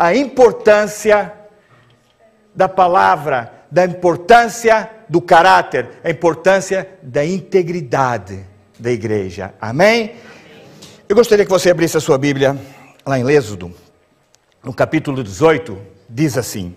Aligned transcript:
a 0.00 0.14
importância 0.14 1.30
da 2.54 2.66
palavra, 2.66 3.52
da 3.70 3.84
importância 3.84 4.88
do 5.06 5.20
caráter, 5.20 5.90
a 6.02 6.08
importância 6.08 6.88
da 7.02 7.22
integridade 7.22 8.46
da 8.78 8.90
igreja. 8.90 9.52
Amém? 9.60 10.14
Eu 11.06 11.14
gostaria 11.14 11.44
que 11.44 11.50
você 11.50 11.70
abrisse 11.70 11.98
a 11.98 12.00
sua 12.00 12.16
Bíblia 12.16 12.58
lá 13.04 13.18
em 13.18 13.30
Êxodo, 13.30 13.74
no 14.64 14.72
capítulo 14.72 15.22
18, 15.22 15.76
diz 16.08 16.38
assim: 16.38 16.74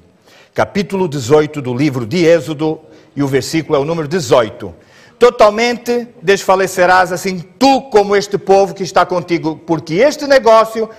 capítulo 0.53 1.07
18 1.07 1.61
do 1.61 1.73
livro 1.73 2.05
de 2.05 2.25
Êxodo, 2.25 2.81
e 3.15 3.23
o 3.23 3.27
versículo 3.27 3.77
é 3.77 3.79
o 3.79 3.85
número 3.85 4.05
18. 4.05 4.75
Totalmente 5.17 6.09
desfalecerás 6.21 7.13
assim 7.13 7.39
tu 7.39 7.83
como 7.83 8.17
este 8.17 8.37
povo 8.37 8.73
que 8.73 8.83
está 8.83 9.05
contigo, 9.05 9.55
porque 9.65 9.93
este 9.93 10.27
negócio 10.27 10.89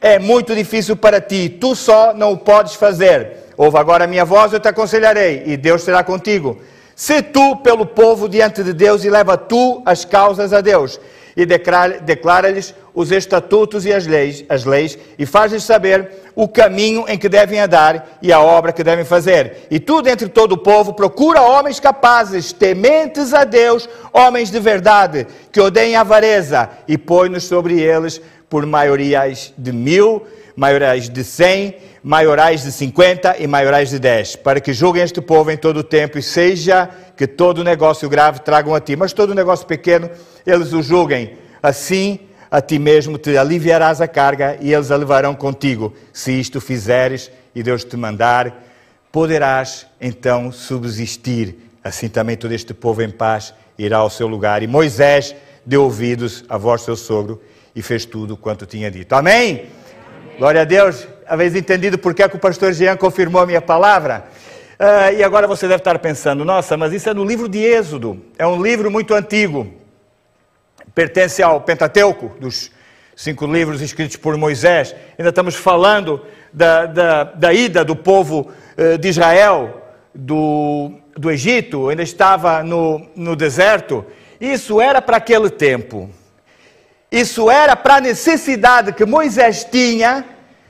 é 0.00 0.18
muito 0.18 0.54
difícil 0.54 0.96
para 0.96 1.20
ti, 1.20 1.48
tu 1.48 1.74
só 1.74 2.14
não 2.14 2.32
o 2.32 2.38
podes 2.38 2.74
fazer. 2.74 3.50
Ouve 3.56 3.76
agora 3.76 4.04
a 4.04 4.06
minha 4.06 4.24
voz, 4.24 4.52
eu 4.52 4.60
te 4.60 4.68
aconselharei, 4.68 5.42
e 5.46 5.56
Deus 5.56 5.82
será 5.82 6.02
contigo. 6.02 6.58
Se 6.96 7.22
tu 7.22 7.56
pelo 7.56 7.84
povo 7.84 8.28
diante 8.28 8.62
de 8.62 8.72
Deus 8.72 9.04
e 9.04 9.10
leva 9.10 9.36
tu 9.36 9.82
as 9.84 10.04
causas 10.04 10.52
a 10.52 10.60
Deus 10.60 11.00
e 11.36 11.46
declara-lhes 11.46 12.74
os 12.92 13.12
estatutos 13.12 13.86
e 13.86 13.92
as 13.92 14.06
leis, 14.06 14.44
as 14.48 14.64
leis 14.64 14.98
e 15.18 15.24
faz-lhes 15.24 15.62
saber 15.62 16.10
o 16.34 16.48
caminho 16.48 17.04
em 17.08 17.16
que 17.16 17.28
devem 17.28 17.60
andar 17.60 18.18
e 18.20 18.32
a 18.32 18.40
obra 18.40 18.72
que 18.72 18.84
devem 18.84 19.04
fazer. 19.04 19.66
E 19.70 19.78
tu, 19.78 20.02
dentre 20.02 20.28
todo 20.28 20.52
o 20.52 20.58
povo, 20.58 20.92
procura 20.92 21.40
homens 21.40 21.78
capazes, 21.78 22.52
tementes 22.52 23.32
a 23.32 23.44
Deus, 23.44 23.88
homens 24.12 24.50
de 24.50 24.58
verdade, 24.58 25.26
que 25.52 25.60
odeiem 25.60 25.96
a 25.96 26.00
avareza, 26.00 26.68
e 26.88 26.98
põe-nos 26.98 27.44
sobre 27.44 27.80
eles 27.80 28.20
por 28.50 28.66
maiorias 28.66 29.54
de 29.56 29.72
mil, 29.72 30.26
maiorais 30.56 31.08
de 31.08 31.22
cem, 31.22 31.76
maiorais 32.02 32.64
de 32.64 32.72
cinquenta 32.72 33.36
e 33.38 33.46
maiorais 33.46 33.90
de 33.90 33.98
dez, 33.98 34.34
para 34.34 34.60
que 34.60 34.72
julguem 34.72 35.04
este 35.04 35.20
povo 35.20 35.50
em 35.52 35.56
todo 35.56 35.78
o 35.78 35.84
tempo 35.84 36.18
e 36.18 36.22
seja 36.22 36.90
que 37.16 37.26
todo 37.26 37.62
negócio 37.62 38.08
grave 38.08 38.40
tragam 38.40 38.74
a 38.74 38.80
ti, 38.80 38.96
mas 38.96 39.12
todo 39.12 39.34
negócio 39.34 39.66
pequeno 39.66 40.10
eles 40.44 40.72
o 40.72 40.82
julguem. 40.82 41.36
Assim, 41.62 42.18
a 42.50 42.60
ti 42.60 42.78
mesmo 42.78 43.16
te 43.16 43.38
aliviarás 43.38 44.00
a 44.00 44.08
carga 44.08 44.58
e 44.60 44.72
eles 44.72 44.90
a 44.90 44.96
levarão 44.96 45.34
contigo. 45.34 45.94
Se 46.12 46.32
isto 46.32 46.60
fizeres 46.60 47.30
e 47.54 47.62
Deus 47.62 47.84
te 47.84 47.96
mandar, 47.96 48.64
poderás 49.12 49.86
então 50.00 50.50
subsistir. 50.50 51.56
Assim 51.84 52.08
também 52.08 52.36
todo 52.36 52.52
este 52.52 52.74
povo 52.74 53.02
em 53.02 53.10
paz 53.10 53.54
irá 53.78 53.98
ao 53.98 54.10
seu 54.10 54.26
lugar. 54.26 54.62
E 54.62 54.66
Moisés 54.66 55.34
deu 55.64 55.84
ouvidos 55.84 56.44
à 56.48 56.58
voz 56.58 56.80
do 56.80 56.86
seu 56.86 56.96
sogro 56.96 57.40
e 57.74 57.82
fez 57.82 58.04
tudo 58.04 58.36
quanto 58.36 58.66
tinha 58.66 58.90
dito. 58.90 59.12
Amém? 59.14 59.50
Amém. 59.50 59.70
Glória 60.38 60.62
a 60.62 60.64
Deus. 60.64 61.06
Havês 61.26 61.54
entendido 61.54 61.98
porque 61.98 62.22
é 62.22 62.28
que 62.28 62.36
o 62.36 62.40
pastor 62.40 62.72
Jean 62.72 62.96
confirmou 62.96 63.40
a 63.40 63.46
minha 63.46 63.62
palavra? 63.62 64.24
Uh, 64.78 65.18
e 65.18 65.22
agora 65.22 65.46
você 65.46 65.68
deve 65.68 65.80
estar 65.80 65.98
pensando, 65.98 66.44
nossa, 66.44 66.76
mas 66.76 66.92
isso 66.92 67.08
é 67.08 67.14
no 67.14 67.24
livro 67.24 67.48
de 67.48 67.58
Êxodo. 67.58 68.22
É 68.38 68.46
um 68.46 68.62
livro 68.62 68.90
muito 68.90 69.14
antigo 69.14 69.80
pertence 70.94 71.42
ao 71.42 71.60
Pentateuco, 71.60 72.32
dos 72.40 72.70
cinco 73.14 73.46
livros 73.46 73.80
escritos 73.80 74.16
por 74.16 74.36
Moisés. 74.36 74.94
Ainda 75.18 75.30
estamos 75.30 75.54
falando 75.54 76.24
da, 76.52 76.86
da, 76.86 77.24
da 77.24 77.52
ida 77.52 77.84
do 77.84 77.94
povo 77.94 78.50
eh, 78.76 78.96
de 78.96 79.08
Israel 79.08 79.82
do, 80.14 80.92
do 81.16 81.30
Egito, 81.30 81.88
ainda 81.88 82.02
estava 82.02 82.62
no, 82.62 83.06
no 83.14 83.36
deserto. 83.36 84.04
Isso 84.40 84.80
era 84.80 85.00
para 85.00 85.18
aquele 85.18 85.50
tempo. 85.50 86.10
Isso 87.10 87.50
era 87.50 87.74
para 87.74 87.96
a 87.96 88.00
necessidade 88.00 88.92
que 88.92 89.04
Moisés 89.04 89.64
tinha 89.64 90.24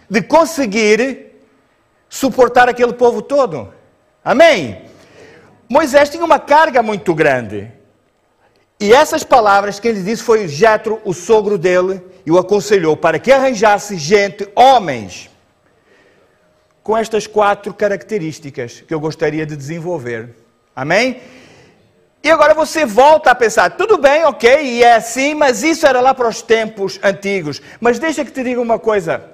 de 0.09 0.23
conseguir 0.23 1.27
suportar 2.09 2.69
aquele 2.69 2.95
povo 2.95 3.21
todo. 3.21 3.73
Amém? 4.25 4.83
Moisés 5.69 6.09
tinha 6.09 6.25
uma 6.25 6.39
carga 6.39 6.83
muito 6.83 7.15
grande. 7.15 7.71
E 8.81 8.93
essas 8.93 9.23
palavras 9.23 9.79
que 9.79 9.87
ele 9.87 10.03
disse 10.03 10.23
foi 10.23 10.49
Jetro, 10.49 11.01
o 11.05 11.13
sogro 11.13 11.59
dele, 11.59 12.03
e 12.25 12.31
o 12.31 12.39
aconselhou 12.39 12.97
para 12.97 13.19
que 13.19 13.31
arranjasse 13.31 13.97
gente, 13.97 14.49
homens, 14.57 15.29
com 16.83 16.97
estas 16.97 17.27
quatro 17.27 17.75
características 17.75 18.81
que 18.81 18.93
eu 18.93 18.99
gostaria 18.99 19.45
de 19.45 19.55
desenvolver. 19.55 20.35
Amém? 20.75 21.21
E 22.23 22.31
agora 22.31 22.53
você 22.53 22.85
volta 22.85 23.31
a 23.31 23.35
pensar, 23.35 23.71
tudo 23.71 23.97
bem, 23.97 24.25
ok, 24.25 24.63
e 24.63 24.83
é 24.83 24.95
assim, 24.97 25.35
mas 25.35 25.63
isso 25.63 25.87
era 25.87 26.01
lá 26.01 26.13
para 26.13 26.29
os 26.29 26.43
tempos 26.43 27.01
antigos. 27.03 27.63
Mas 27.81 27.99
deixa 27.99 28.25
que 28.25 28.31
te 28.31 28.43
diga 28.43 28.61
uma 28.61 28.79
coisa. 28.79 29.25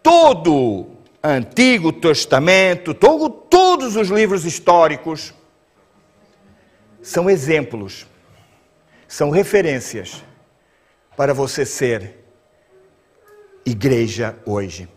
Todo 0.00 0.86
Antigo 1.22 1.92
Testamento, 1.92 2.94
todo, 2.94 3.28
todos 3.28 3.96
os 3.96 4.08
livros 4.08 4.44
históricos, 4.44 5.34
são 7.02 7.28
exemplos, 7.28 8.06
são 9.08 9.30
referências 9.30 10.22
para 11.16 11.34
você 11.34 11.66
ser 11.66 12.24
igreja 13.66 14.36
hoje. 14.46 14.88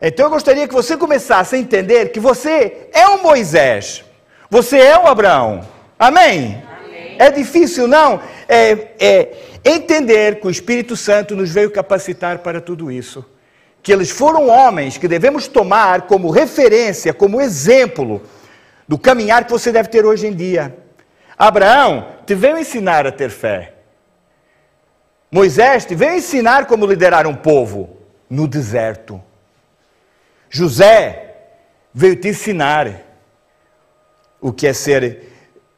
Então 0.00 0.26
eu 0.26 0.30
gostaria 0.30 0.68
que 0.68 0.74
você 0.74 0.94
começasse 0.94 1.56
a 1.56 1.58
entender 1.58 2.10
que 2.10 2.20
você 2.20 2.90
é 2.92 3.06
o 3.08 3.22
Moisés, 3.22 4.04
você 4.50 4.78
é 4.78 4.98
o 4.98 5.06
Abraão. 5.06 5.75
Amém? 5.98 6.62
Amém. 6.84 7.16
É 7.18 7.30
difícil, 7.30 7.88
não? 7.88 8.20
É, 8.48 8.88
é 8.98 9.32
entender 9.64 10.40
que 10.40 10.46
o 10.46 10.50
Espírito 10.50 10.96
Santo 10.96 11.34
nos 11.34 11.50
veio 11.50 11.70
capacitar 11.70 12.38
para 12.38 12.60
tudo 12.60 12.90
isso. 12.90 13.24
Que 13.82 13.92
eles 13.92 14.10
foram 14.10 14.48
homens 14.48 14.98
que 14.98 15.08
devemos 15.08 15.48
tomar 15.48 16.02
como 16.02 16.30
referência, 16.30 17.14
como 17.14 17.40
exemplo 17.40 18.22
do 18.86 18.98
caminhar 18.98 19.44
que 19.44 19.50
você 19.50 19.72
deve 19.72 19.88
ter 19.88 20.04
hoje 20.04 20.26
em 20.26 20.34
dia. 20.34 20.76
Abraão 21.36 22.06
te 22.24 22.34
veio 22.34 22.58
ensinar 22.58 23.06
a 23.06 23.12
ter 23.12 23.30
fé. 23.30 23.74
Moisés 25.30 25.84
te 25.84 25.94
veio 25.94 26.14
ensinar 26.14 26.66
como 26.66 26.86
liderar 26.86 27.26
um 27.26 27.34
povo 27.34 27.96
no 28.28 28.46
deserto. 28.46 29.22
José 30.48 31.34
veio 31.92 32.16
te 32.16 32.28
ensinar 32.28 33.02
o 34.40 34.52
que 34.52 34.66
é 34.66 34.72
ser, 34.72 35.35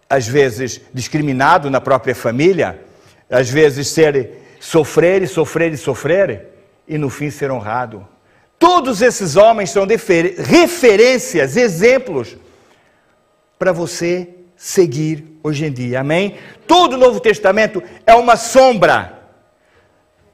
às 0.09 0.27
vezes, 0.27 0.81
discriminado 0.93 1.71
na 1.71 1.81
própria 1.81 2.15
família, 2.15 2.81
às 3.31 3.51
vezes 3.51 3.89
ser 3.89 4.39
sofrer 4.59 5.23
e 5.23 5.27
sofrer 5.27 5.73
e 5.73 5.77
sofrer, 5.77 6.49
e 6.87 6.97
no 6.97 7.11
fim 7.11 7.31
ser 7.31 7.51
honrado. 7.51 8.07
Todos 8.59 9.03
esses 9.03 9.37
homens 9.37 9.71
são 9.71 9.87
referências, 9.87 11.57
exemplos 11.57 12.37
para 13.59 13.73
você 13.73 14.29
seguir 14.57 15.39
hoje 15.43 15.67
em 15.67 15.73
dia. 15.73 16.01
Amém? 16.01 16.37
Todo 16.67 16.95
o 16.95 16.99
Novo 16.99 17.21
Testamento 17.21 17.83
é 18.07 18.15
uma 18.15 18.37
sombra 18.37 19.19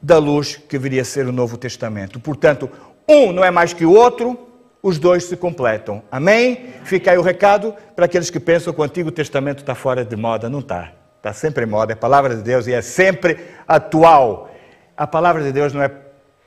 da 0.01 0.19
luz 0.19 0.57
que 0.69 0.79
viria 0.79 1.03
a 1.03 1.05
ser 1.05 1.27
o 1.27 1.33
Novo 1.33 1.57
Testamento. 1.57 2.21
Portanto, 2.21 2.71
um 3.09 3.33
não 3.33 3.45
é 3.45 3.51
mais 3.51 3.73
que 3.73 3.85
o 3.85 3.93
outro, 3.93 4.44
os 4.85 4.99
dois 4.99 5.25
se 5.25 5.35
completam. 5.35 6.03
Amém? 6.13 6.75
Fica 6.85 7.11
aí 7.11 7.17
o 7.17 7.23
recado 7.23 7.75
para 7.97 8.05
aqueles 8.05 8.29
que 8.29 8.39
pensam 8.39 8.71
que 8.71 8.79
o 8.79 8.85
Antigo 8.85 9.11
Testamento 9.11 9.61
está 9.61 9.75
fora 9.75 10.05
de 10.05 10.15
moda. 10.15 10.51
Não 10.51 10.59
está. 10.59 10.93
Está 11.17 11.33
sempre 11.33 11.65
em 11.65 11.67
moda. 11.67 11.93
É 11.93 11.95
a 11.95 11.97
palavra 11.97 12.37
de 12.37 12.43
Deus 12.43 12.67
e 12.67 12.75
é 12.75 12.83
sempre 12.83 13.39
atual. 13.67 14.51
A 14.95 15.07
palavra 15.07 15.43
de 15.43 15.53
Deus 15.53 15.73
não 15.73 15.83
é 15.83 15.91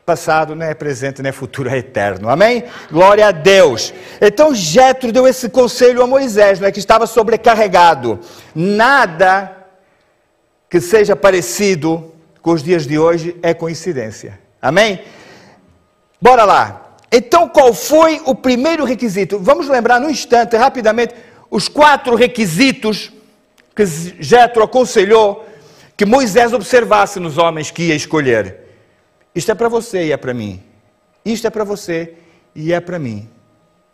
passado, 0.06 0.54
não 0.54 0.68
é 0.68 0.76
presente, 0.76 1.20
não 1.20 1.30
é 1.32 1.32
futuro, 1.32 1.68
é 1.68 1.80
eterno. 1.80 2.30
Amém? 2.30 2.64
Glória 2.92 3.28
a 3.28 3.32
Deus. 3.32 3.92
Então 4.22 4.54
Jetro 4.54 5.12
deu 5.12 5.28
esse 5.28 5.50
conselho 5.50 6.04
a 6.04 6.08
Moisés, 6.08 6.60
não 6.60 6.68
é 6.68 6.72
que 6.72 6.78
estava 6.78 7.08
sobrecarregado. 7.08 8.20
Nada 8.54 9.52
que 10.70 10.80
seja 10.80 11.16
parecido 11.16 12.14
com 12.40 12.52
os 12.52 12.62
dias 12.62 12.86
de 12.86 13.00
hoje 13.00 13.36
é 13.42 13.52
coincidência. 13.52 14.40
Amém? 14.62 15.02
Bora 16.22 16.46
lá. 16.46 16.87
Então, 17.12 17.48
qual 17.48 17.74
foi 17.74 18.22
o 18.26 18.36
primeiro 18.36 18.84
requisito? 18.84 19.40
Vamos 19.40 19.68
lembrar 19.68 20.00
no 20.00 20.10
instante, 20.10 20.56
rapidamente, 20.58 21.16
os 21.50 21.68
quatro 21.68 22.16
requisitos 22.16 23.12
que 23.76 23.86
Jetro 23.86 24.64
aconselhou 24.64 25.48
que 25.96 26.06
Moisés 26.06 26.54
observasse 26.54 27.20
nos 27.20 27.38
homens 27.38 27.72
que 27.72 27.84
ia 27.84 27.96
escolher. 27.96 28.60
Isto 29.34 29.52
é 29.52 29.56
para 29.56 29.70
você 29.70 30.06
e 30.06 30.12
é 30.12 30.18
para 30.18 30.34
mim. 30.34 30.62
Isto 31.24 31.48
é 31.48 31.50
para 31.50 31.64
você 31.64 32.14
e 32.54 32.74
é 32.74 32.80
para 32.80 33.00
mim. 33.00 33.30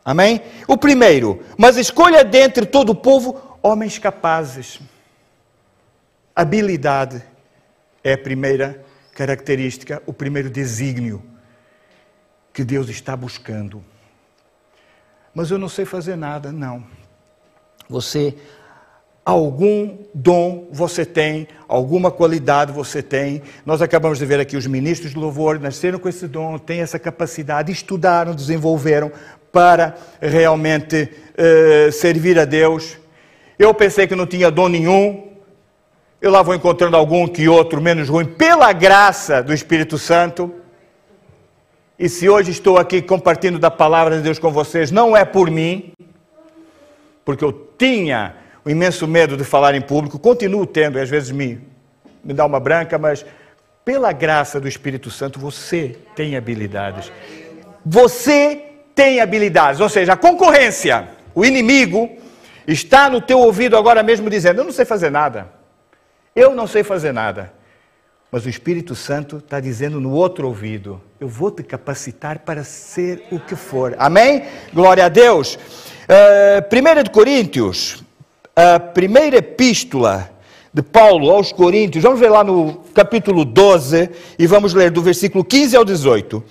Amém? 0.03 0.41
O 0.67 0.77
primeiro, 0.77 1.41
mas 1.57 1.77
escolha 1.77 2.23
dentre 2.23 2.65
todo 2.65 2.89
o 2.89 2.95
povo 2.95 3.57
homens 3.61 3.97
capazes. 3.97 4.79
Habilidade 6.35 7.23
é 8.03 8.13
a 8.13 8.17
primeira 8.17 8.83
característica, 9.13 10.01
o 10.05 10.11
primeiro 10.11 10.49
desígnio 10.49 11.23
que 12.53 12.63
Deus 12.63 12.87
está 12.87 13.17
buscando. 13.17 13.83
Mas 15.33 15.49
eu 15.49 15.57
não 15.57 15.67
sei 15.67 15.83
fazer 15.83 16.15
nada, 16.15 16.51
não. 16.51 16.83
Você 17.89 18.35
algum 19.25 19.97
dom 20.13 20.67
você 20.71 21.05
tem, 21.05 21.47
alguma 21.67 22.11
qualidade 22.11 22.71
você 22.71 23.01
tem. 23.01 23.41
Nós 23.65 23.81
acabamos 23.81 24.19
de 24.19 24.25
ver 24.25 24.39
aqui 24.39 24.57
os 24.57 24.67
ministros 24.67 25.11
de 25.11 25.17
louvor 25.17 25.59
nasceram 25.59 25.97
com 25.97 26.09
esse 26.09 26.27
dom, 26.27 26.57
têm 26.57 26.81
essa 26.81 26.99
capacidade, 26.99 27.71
estudaram, 27.71 28.35
desenvolveram 28.35 29.11
para 29.51 29.95
realmente 30.21 31.09
uh, 31.37 31.91
servir 31.91 32.37
a 32.37 32.45
Deus. 32.45 32.97
Eu 33.57 33.73
pensei 33.73 34.07
que 34.07 34.15
não 34.15 34.25
tinha 34.25 34.51
dom 34.51 34.67
nenhum. 34.67 35.31
Eu 36.19 36.31
lá 36.31 36.41
vou 36.41 36.55
encontrando 36.55 36.97
algum 36.97 37.27
que 37.27 37.47
outro 37.47 37.81
menos 37.81 38.09
ruim, 38.09 38.25
pela 38.25 38.71
graça 38.73 39.41
do 39.43 39.53
Espírito 39.53 39.97
Santo. 39.97 40.53
E 42.03 42.09
se 42.09 42.27
hoje 42.27 42.51
estou 42.51 42.77
aqui 42.77 43.01
compartilhando 43.01 43.59
da 43.59 43.71
palavra 43.71 44.17
de 44.17 44.23
Deus 44.23 44.37
com 44.37 44.51
vocês, 44.51 44.91
não 44.91 45.15
é 45.15 45.23
por 45.23 45.49
mim, 45.49 45.93
porque 47.23 47.45
eu 47.45 47.53
tinha 47.77 48.35
o 48.65 48.69
imenso 48.69 49.07
medo 49.07 49.37
de 49.37 49.45
falar 49.45 49.73
em 49.73 49.79
público, 49.79 50.19
continuo 50.19 50.67
tendo, 50.67 50.99
e 50.99 51.01
às 51.01 51.09
vezes 51.09 51.31
me, 51.31 51.61
me 52.21 52.33
dá 52.33 52.45
uma 52.45 52.59
branca, 52.59 52.97
mas 52.97 53.25
pela 53.85 54.11
graça 54.11 54.59
do 54.59 54.67
Espírito 54.67 55.09
Santo 55.09 55.39
você 55.39 55.95
tem 56.13 56.35
habilidades. 56.35 57.09
Você 57.85 58.61
tem 58.93 59.21
habilidades, 59.21 59.79
ou 59.79 59.87
seja, 59.87 60.11
a 60.11 60.17
concorrência, 60.17 61.07
o 61.33 61.45
inimigo, 61.45 62.09
está 62.67 63.09
no 63.09 63.21
teu 63.21 63.39
ouvido 63.39 63.77
agora 63.77 64.03
mesmo 64.03 64.29
dizendo: 64.29 64.59
Eu 64.59 64.65
não 64.65 64.73
sei 64.73 64.83
fazer 64.83 65.09
nada, 65.09 65.47
eu 66.35 66.53
não 66.53 66.67
sei 66.67 66.83
fazer 66.83 67.13
nada. 67.13 67.53
Mas 68.33 68.47
o 68.47 68.49
Espírito 68.49 68.95
Santo 68.95 69.37
está 69.37 69.59
dizendo 69.59 70.01
no 70.01 70.09
outro 70.09 70.47
ouvido: 70.47 70.99
Eu 71.19 71.27
vou 71.27 71.51
te 71.51 71.61
capacitar 71.61 72.39
para 72.39 72.63
ser 72.63 73.27
o 73.31 73.39
que 73.39 73.55
for. 73.55 73.95
Amém? 73.99 74.45
Glória 74.73 75.05
a 75.05 75.07
Deus. 75.07 75.53
Uh, 75.53 76.99
1 76.99 77.03
de 77.03 77.11
Coríntios, 77.11 78.03
a 78.55 78.79
primeira 78.79 79.37
epístola 79.37 80.31
de 80.73 80.81
Paulo 80.81 81.29
aos 81.29 81.51
Coríntios, 81.51 82.03
vamos 82.03 82.19
ver 82.19 82.29
lá 82.29 82.43
no 82.43 82.77
capítulo 82.95 83.45
12 83.45 84.09
e 84.39 84.47
vamos 84.47 84.73
ler 84.73 84.89
do 84.89 85.03
versículo 85.03 85.43
15 85.43 85.77
ao 85.77 85.85
18. 85.85 86.43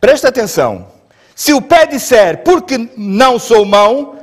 Presta 0.00 0.28
atenção. 0.28 0.86
Se 1.34 1.52
o 1.52 1.60
pé 1.60 1.86
disser, 1.86 2.44
porque 2.44 2.88
não 2.96 3.36
sou 3.40 3.64
mão, 3.64 4.14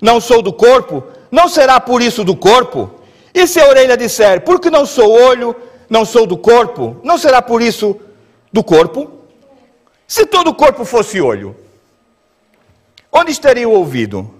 não 0.00 0.20
sou 0.20 0.40
do 0.40 0.52
corpo, 0.52 1.02
não 1.28 1.48
será 1.48 1.80
por 1.80 2.00
isso 2.00 2.22
do 2.22 2.36
corpo? 2.36 2.88
E 3.34 3.48
se 3.48 3.58
a 3.58 3.66
orelha 3.66 3.96
disser, 3.96 4.42
porque 4.42 4.70
não 4.70 4.86
sou 4.86 5.10
olho, 5.10 5.56
não 5.92 6.06
sou 6.06 6.26
do 6.26 6.38
corpo, 6.38 6.96
não 7.04 7.18
será 7.18 7.42
por 7.42 7.60
isso 7.60 8.00
do 8.50 8.64
corpo? 8.64 9.12
Se 10.08 10.24
todo 10.24 10.48
o 10.48 10.54
corpo 10.54 10.86
fosse 10.86 11.20
olho, 11.20 11.54
onde 13.12 13.30
estaria 13.30 13.68
o 13.68 13.72
ouvido? 13.72 14.34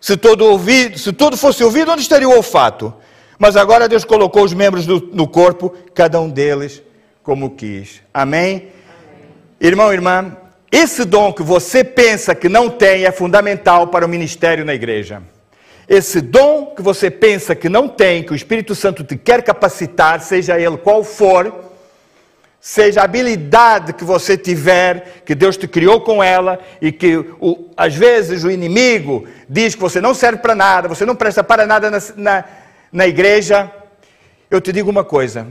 Se 0.00 0.16
todo, 0.16 0.44
ouvido, 0.44 0.96
se 0.96 1.12
todo 1.12 1.36
fosse 1.36 1.64
ouvido, 1.64 1.90
onde 1.90 2.02
estaria 2.02 2.28
o 2.28 2.36
olfato? 2.36 2.94
Mas 3.36 3.56
agora 3.56 3.88
Deus 3.88 4.04
colocou 4.04 4.44
os 4.44 4.54
membros 4.54 4.86
do, 4.86 5.00
no 5.12 5.26
corpo, 5.26 5.74
cada 5.92 6.20
um 6.20 6.30
deles 6.30 6.80
como 7.24 7.56
quis. 7.56 8.00
Amém? 8.12 8.68
Irmão, 9.60 9.92
irmã, 9.92 10.36
esse 10.70 11.04
dom 11.04 11.32
que 11.32 11.42
você 11.42 11.82
pensa 11.82 12.36
que 12.36 12.48
não 12.48 12.70
tem 12.70 13.04
é 13.04 13.10
fundamental 13.10 13.88
para 13.88 14.06
o 14.06 14.08
ministério 14.08 14.64
na 14.64 14.74
igreja. 14.74 15.24
Esse 15.88 16.20
dom 16.20 16.74
que 16.74 16.82
você 16.82 17.10
pensa 17.10 17.54
que 17.54 17.68
não 17.68 17.88
tem, 17.88 18.22
que 18.22 18.32
o 18.32 18.36
Espírito 18.36 18.74
Santo 18.74 19.04
te 19.04 19.16
quer 19.16 19.42
capacitar, 19.42 20.20
seja 20.20 20.58
ele 20.58 20.78
qual 20.78 21.04
for, 21.04 21.52
seja 22.58 23.02
a 23.02 23.04
habilidade 23.04 23.92
que 23.92 24.04
você 24.04 24.38
tiver, 24.38 25.22
que 25.26 25.34
Deus 25.34 25.58
te 25.58 25.68
criou 25.68 26.00
com 26.00 26.24
ela 26.24 26.58
e 26.80 26.90
que 26.90 27.16
o, 27.38 27.70
às 27.76 27.94
vezes 27.94 28.42
o 28.42 28.50
inimigo 28.50 29.26
diz 29.46 29.74
que 29.74 29.80
você 29.82 30.00
não 30.00 30.14
serve 30.14 30.38
para 30.38 30.54
nada, 30.54 30.88
você 30.88 31.04
não 31.04 31.14
presta 31.14 31.44
para 31.44 31.66
nada 31.66 31.90
na, 31.90 31.98
na, 32.16 32.44
na 32.90 33.06
igreja. 33.06 33.70
Eu 34.50 34.62
te 34.62 34.72
digo 34.72 34.88
uma 34.90 35.04
coisa: 35.04 35.46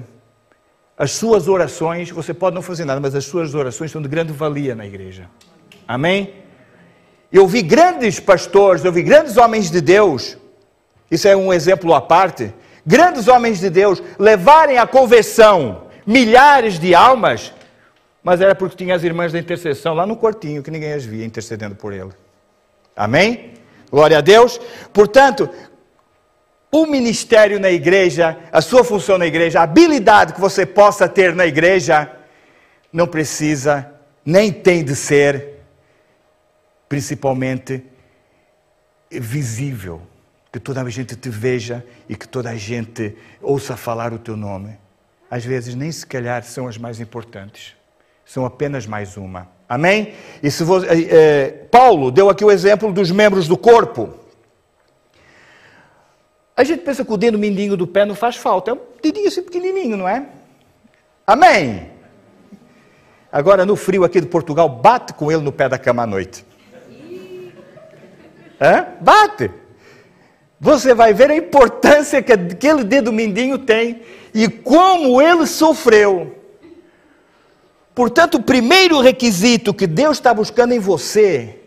as 0.97 1.11
suas 1.11 1.47
orações, 1.47 2.09
você 2.09 2.33
pode 2.33 2.55
não 2.55 2.63
fazer 2.63 2.85
nada, 2.85 2.99
mas 2.99 3.13
as 3.13 3.25
suas 3.25 3.53
orações 3.53 3.91
são 3.91 4.01
de 4.01 4.07
grande 4.07 4.33
valia 4.33 4.73
na 4.73 4.85
igreja. 4.85 5.29
Amém? 5.87 6.42
Eu 7.33 7.47
vi 7.47 7.63
grandes 7.63 8.19
pastores, 8.19 8.85
eu 8.85 8.91
vi 8.91 9.01
grandes 9.01 9.37
homens 9.37 9.71
de 9.71 9.81
Deus, 9.81 10.37
isso 11.09 11.27
é 11.27 11.35
um 11.35 11.51
exemplo 11.51 11.91
à 11.95 11.99
parte, 11.99 12.53
grandes 12.85 13.27
homens 13.27 13.59
de 13.59 13.71
Deus 13.71 14.03
levarem 14.19 14.77
a 14.77 14.85
conversão 14.85 15.87
milhares 16.05 16.77
de 16.77 16.93
almas, 16.93 17.51
mas 18.23 18.39
era 18.39 18.53
porque 18.53 18.75
tinha 18.75 18.93
as 18.93 19.03
irmãs 19.03 19.33
da 19.33 19.39
intercessão 19.39 19.95
lá 19.95 20.05
no 20.05 20.15
quartinho, 20.15 20.61
que 20.61 20.69
ninguém 20.69 20.93
as 20.93 21.03
via 21.03 21.25
intercedendo 21.25 21.73
por 21.73 21.91
ele. 21.91 22.11
Amém? 22.95 23.55
Glória 23.89 24.19
a 24.19 24.21
Deus. 24.21 24.61
Portanto, 24.93 25.49
o 26.71 26.85
ministério 26.85 27.59
na 27.59 27.71
igreja, 27.71 28.37
a 28.51 28.61
sua 28.61 28.83
função 28.83 29.17
na 29.17 29.25
igreja, 29.25 29.59
a 29.59 29.63
habilidade 29.63 30.33
que 30.33 30.41
você 30.41 30.67
possa 30.67 31.09
ter 31.09 31.33
na 31.33 31.47
igreja, 31.47 32.11
não 32.91 33.07
precisa, 33.07 33.91
nem 34.23 34.51
tem 34.51 34.83
de 34.83 34.95
ser, 34.95 35.52
principalmente, 36.87 37.83
visível. 39.11 40.01
Que 40.51 40.59
toda 40.59 40.81
a 40.81 40.89
gente 40.89 41.15
te 41.15 41.29
veja 41.29 41.83
e 42.07 42.15
que 42.15 42.27
toda 42.27 42.49
a 42.49 42.55
gente 42.55 43.17
ouça 43.41 43.75
falar 43.75 44.13
o 44.13 44.19
teu 44.19 44.37
nome 44.37 44.77
às 45.33 45.43
vezes 45.43 45.73
nem 45.73 45.91
se 45.91 46.05
calhar 46.05 46.43
são 46.43 46.67
as 46.67 46.77
mais 46.77 46.99
importantes. 46.99 47.73
São 48.23 48.45
apenas 48.45 48.85
mais 48.85 49.17
uma. 49.17 49.49
Amém? 49.67 50.13
E 50.43 50.51
se 50.51 50.61
eh, 50.61 51.07
eh, 51.09 51.49
Paulo 51.71 52.11
deu 52.11 52.29
aqui 52.29 52.45
o 52.45 52.51
exemplo 52.51 52.93
dos 52.93 53.09
membros 53.09 53.47
do 53.47 53.57
corpo. 53.57 54.13
A 56.55 56.63
gente 56.63 56.83
pensa 56.83 57.03
que 57.03 57.11
o 57.11 57.17
dedo 57.17 57.39
mindinho 57.39 57.75
do 57.75 57.87
pé 57.87 58.05
não 58.05 58.13
faz 58.13 58.35
falta. 58.35 58.69
É 58.69 58.73
um 58.75 58.79
dedinho 59.01 59.27
assim 59.27 59.41
pequenininho, 59.41 59.97
não 59.97 60.07
é? 60.07 60.23
Amém? 61.25 61.89
Agora, 63.31 63.65
no 63.65 63.75
frio 63.75 64.03
aqui 64.03 64.21
de 64.21 64.27
Portugal, 64.27 64.69
bate 64.69 65.13
com 65.13 65.31
ele 65.31 65.41
no 65.41 65.51
pé 65.51 65.67
da 65.67 65.79
cama 65.79 66.03
à 66.03 66.05
noite. 66.05 66.45
Bate. 69.01 69.51
Você 70.59 70.93
vai 70.93 71.13
ver 71.13 71.29
a 71.29 71.35
importância 71.35 72.21
que 72.21 72.31
aquele 72.31 72.83
dedo 72.83 73.11
mindinho 73.11 73.57
tem 73.57 74.01
e 74.33 74.47
como 74.47 75.21
ele 75.21 75.45
sofreu. 75.45 76.39
Portanto, 77.93 78.35
o 78.35 78.43
primeiro 78.43 79.01
requisito 79.01 79.73
que 79.73 79.85
Deus 79.85 80.17
está 80.17 80.33
buscando 80.33 80.73
em 80.73 80.79
você 80.79 81.59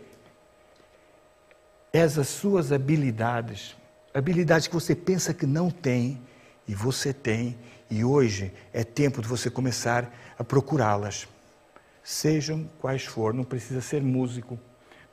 é 1.93 2.01
as 2.01 2.27
suas 2.27 2.71
habilidades. 2.71 3.75
Habilidades 4.13 4.67
que 4.67 4.73
você 4.73 4.95
pensa 4.95 5.33
que 5.33 5.45
não 5.45 5.69
tem 5.69 6.19
e 6.67 6.75
você 6.75 7.13
tem, 7.13 7.57
e 7.89 8.03
hoje 8.03 8.51
é 8.73 8.83
tempo 8.83 9.21
de 9.21 9.27
você 9.27 9.49
começar 9.49 10.11
a 10.37 10.43
procurá-las. 10.43 11.27
Sejam 12.03 12.69
quais 12.81 13.03
for, 13.03 13.33
não 13.33 13.43
precisa 13.43 13.79
ser 13.79 14.01
músico, 14.01 14.59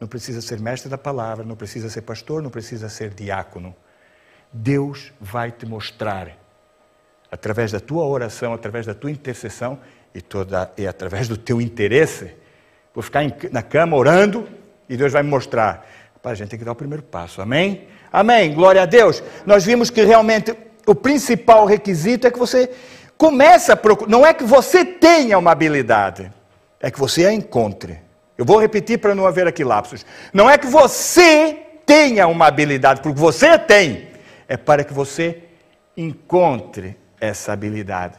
não 0.04 0.08
precisa 0.08 0.42
ser 0.42 0.60
mestre 0.60 0.90
da 0.90 0.98
palavra, 0.98 1.46
não 1.46 1.56
precisa 1.56 1.88
ser 1.88 2.02
pastor, 2.02 2.42
não 2.42 2.50
precisa 2.50 2.90
ser 2.90 3.14
diácono. 3.14 3.74
Deus 4.52 5.14
vai 5.18 5.50
te 5.50 5.64
mostrar 5.64 6.38
através 7.32 7.72
da 7.72 7.80
tua 7.80 8.04
oração, 8.04 8.52
através 8.52 8.84
da 8.84 8.92
tua 8.92 9.10
intercessão 9.10 9.78
e, 10.14 10.20
toda, 10.20 10.70
e 10.76 10.86
através 10.86 11.26
do 11.26 11.38
teu 11.38 11.58
interesse, 11.58 12.36
vou 12.94 13.02
ficar 13.02 13.24
em, 13.24 13.34
na 13.50 13.62
cama 13.62 13.96
orando 13.96 14.46
e 14.90 14.94
Deus 14.94 15.10
vai 15.10 15.22
me 15.22 15.30
mostrar. 15.30 15.88
Pai, 16.22 16.32
a 16.32 16.36
gente 16.36 16.50
tem 16.50 16.58
que 16.58 16.66
dar 16.66 16.72
o 16.72 16.76
primeiro 16.76 17.02
passo, 17.02 17.40
amém? 17.40 17.88
Amém, 18.12 18.52
glória 18.52 18.82
a 18.82 18.86
Deus. 18.86 19.22
Nós 19.46 19.64
vimos 19.64 19.88
que 19.88 20.04
realmente 20.04 20.54
o 20.86 20.94
principal 20.94 21.64
requisito 21.64 22.26
é 22.26 22.30
que 22.30 22.38
você 22.38 22.70
comece 23.16 23.72
a 23.72 23.76
procurar, 23.76 24.10
não 24.10 24.26
é 24.26 24.34
que 24.34 24.44
você 24.44 24.84
tenha 24.84 25.38
uma 25.38 25.52
habilidade, 25.52 26.30
é 26.78 26.90
que 26.90 27.00
você 27.00 27.24
a 27.24 27.32
encontre. 27.32 28.03
Eu 28.36 28.44
vou 28.44 28.60
repetir 28.60 28.98
para 28.98 29.14
não 29.14 29.26
haver 29.26 29.46
aqui 29.46 29.62
lapsos. 29.62 30.04
Não 30.32 30.50
é 30.50 30.58
que 30.58 30.66
você 30.66 31.56
tenha 31.86 32.26
uma 32.26 32.46
habilidade, 32.46 33.00
porque 33.00 33.18
você 33.18 33.58
tem, 33.58 34.08
é 34.48 34.56
para 34.56 34.82
que 34.82 34.92
você 34.92 35.42
encontre 35.96 36.96
essa 37.20 37.52
habilidade. 37.52 38.16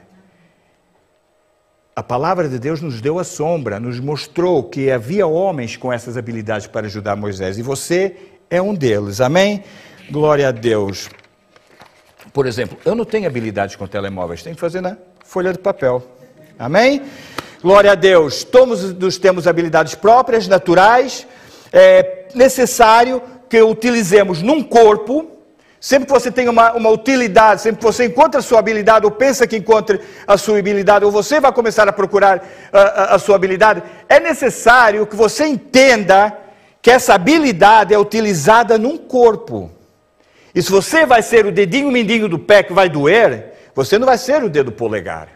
A 1.96 2.04
palavra 2.04 2.50
de 2.50 2.60
Deus 2.60 2.82
nos 2.82 3.00
deu 3.00 3.20
a 3.20 3.24
sombra, 3.24 3.80
nos 3.80 4.00
mostrou 4.00 4.64
que 4.64 4.92
havia 4.92 5.26
homens 5.26 5.78
com 5.78 5.92
essas 5.92 6.18
habilidades 6.18 6.68
para 6.68 6.88
ajudar 6.88 7.16
Moisés, 7.16 7.58
e 7.58 7.62
você 7.62 8.16
é 8.50 8.62
um 8.62 8.74
deles. 8.74 9.22
Amém? 9.22 9.64
Glória 10.10 10.50
a 10.50 10.52
Deus. 10.52 11.10
Por 12.34 12.46
exemplo, 12.46 12.78
eu 12.84 12.96
não 12.96 13.06
tenho 13.06 13.28
habilidades 13.28 13.76
com 13.76 13.88
telemóveis, 13.88 14.44
tenho 14.44 14.56
que 14.56 14.62
fazer 14.62 14.82
na 14.82 14.98
folha 15.24 15.54
de 15.54 15.60
papel. 15.60 16.04
Amém? 16.60 17.02
Glória 17.66 17.94
a 17.94 17.96
Deus. 17.96 18.44
Todos 18.44 19.18
temos 19.18 19.48
habilidades 19.48 19.96
próprias, 19.96 20.48
naturais. 20.48 21.26
É 21.74 22.28
necessário 22.36 23.20
que 23.50 23.60
utilizemos 23.60 24.44
num 24.44 24.62
corpo 24.62 25.32
Sempre 25.80 26.08
que 26.08 26.14
você 26.14 26.32
tem 26.32 26.50
uma, 26.50 26.74
uma 26.74 26.90
utilidade, 26.90 27.62
sempre 27.62 27.78
que 27.78 27.84
você 27.84 28.06
encontra 28.06 28.40
a 28.40 28.44
sua 28.44 28.58
habilidade, 28.58 29.06
ou 29.06 29.12
pensa 29.12 29.46
que 29.46 29.56
encontre 29.56 30.00
a 30.26 30.36
sua 30.36 30.58
habilidade, 30.58 31.06
ou 31.06 31.12
você 31.12 31.40
vai 31.40 31.52
começar 31.52 31.88
a 31.88 31.94
procurar 31.94 32.44
a, 32.74 32.80
a, 32.80 33.16
a 33.16 33.20
sua 33.20 33.36
habilidade, 33.36 33.84
é 34.10 34.20
necessário 34.20 35.06
que 35.06 35.16
você 35.16 35.46
entenda 35.46 36.36
que 36.82 36.90
essa 36.90 37.14
habilidade 37.14 37.94
é 37.94 38.00
utilizada 38.00 38.80
num 38.80 38.98
corpo. 38.98 39.72
E 40.56 40.62
se 40.62 40.72
você 40.72 41.06
vai 41.06 41.22
ser 41.22 41.46
o 41.46 41.52
dedinho 41.52 41.92
mindinho 41.92 42.28
do 42.28 42.40
pé 42.40 42.64
que 42.64 42.74
vai 42.74 42.90
doer, 42.90 43.54
você 43.76 44.00
não 44.00 44.08
vai 44.08 44.18
ser 44.18 44.44
o 44.44 44.50
dedo 44.50 44.72
polegar. 44.72 45.30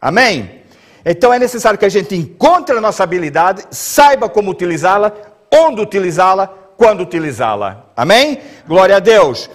Amém? 0.00 0.63
Então 1.04 1.32
é 1.32 1.38
necessário 1.38 1.78
que 1.78 1.84
a 1.84 1.90
gente 1.90 2.14
encontre 2.16 2.76
a 2.76 2.80
nossa 2.80 3.02
habilidade, 3.02 3.64
saiba 3.70 4.28
como 4.28 4.50
utilizá-la, 4.50 5.12
onde 5.52 5.80
utilizá-la, 5.80 6.46
quando 6.76 7.02
utilizá-la. 7.02 7.84
Amém? 7.96 8.40
Glória 8.66 8.96
a 8.96 9.00
Deus. 9.00 9.50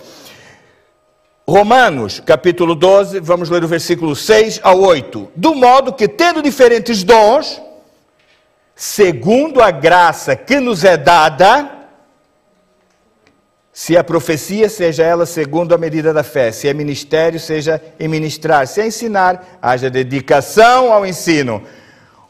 Romanos, 1.48 2.22
capítulo 2.24 2.75
12, 2.75 3.20
vamos 3.20 3.50
ler 3.50 3.63
o 3.63 3.68
versículo 3.68 4.15
6 4.15 4.60
ao 4.62 4.79
8. 4.79 5.32
Do 5.36 5.56
modo 5.56 5.91
que, 5.91 6.08
tendo 6.08 6.44
diferentes 6.44 7.03
dons, 7.03 7.60
segundo 8.75 9.60
a 9.60 9.72
graça 9.72 10.36
que 10.36 10.60
nos 10.60 10.84
é 10.84 10.96
dada, 10.96 11.78
se 13.79 13.95
a 13.95 14.03
profecia, 14.03 14.67
seja 14.67 15.03
ela 15.03 15.25
segundo 15.25 15.74
a 15.74 15.77
medida 15.77 16.12
da 16.12 16.21
fé, 16.21 16.51
se 16.51 16.67
é 16.67 16.74
ministério, 16.74 17.39
seja 17.39 17.81
em 17.98 18.09
ministrar, 18.09 18.67
se 18.67 18.81
é 18.81 18.88
ensinar, 18.88 19.57
haja 19.62 19.89
dedicação 19.89 20.91
ao 20.91 21.05
ensino. 21.05 21.63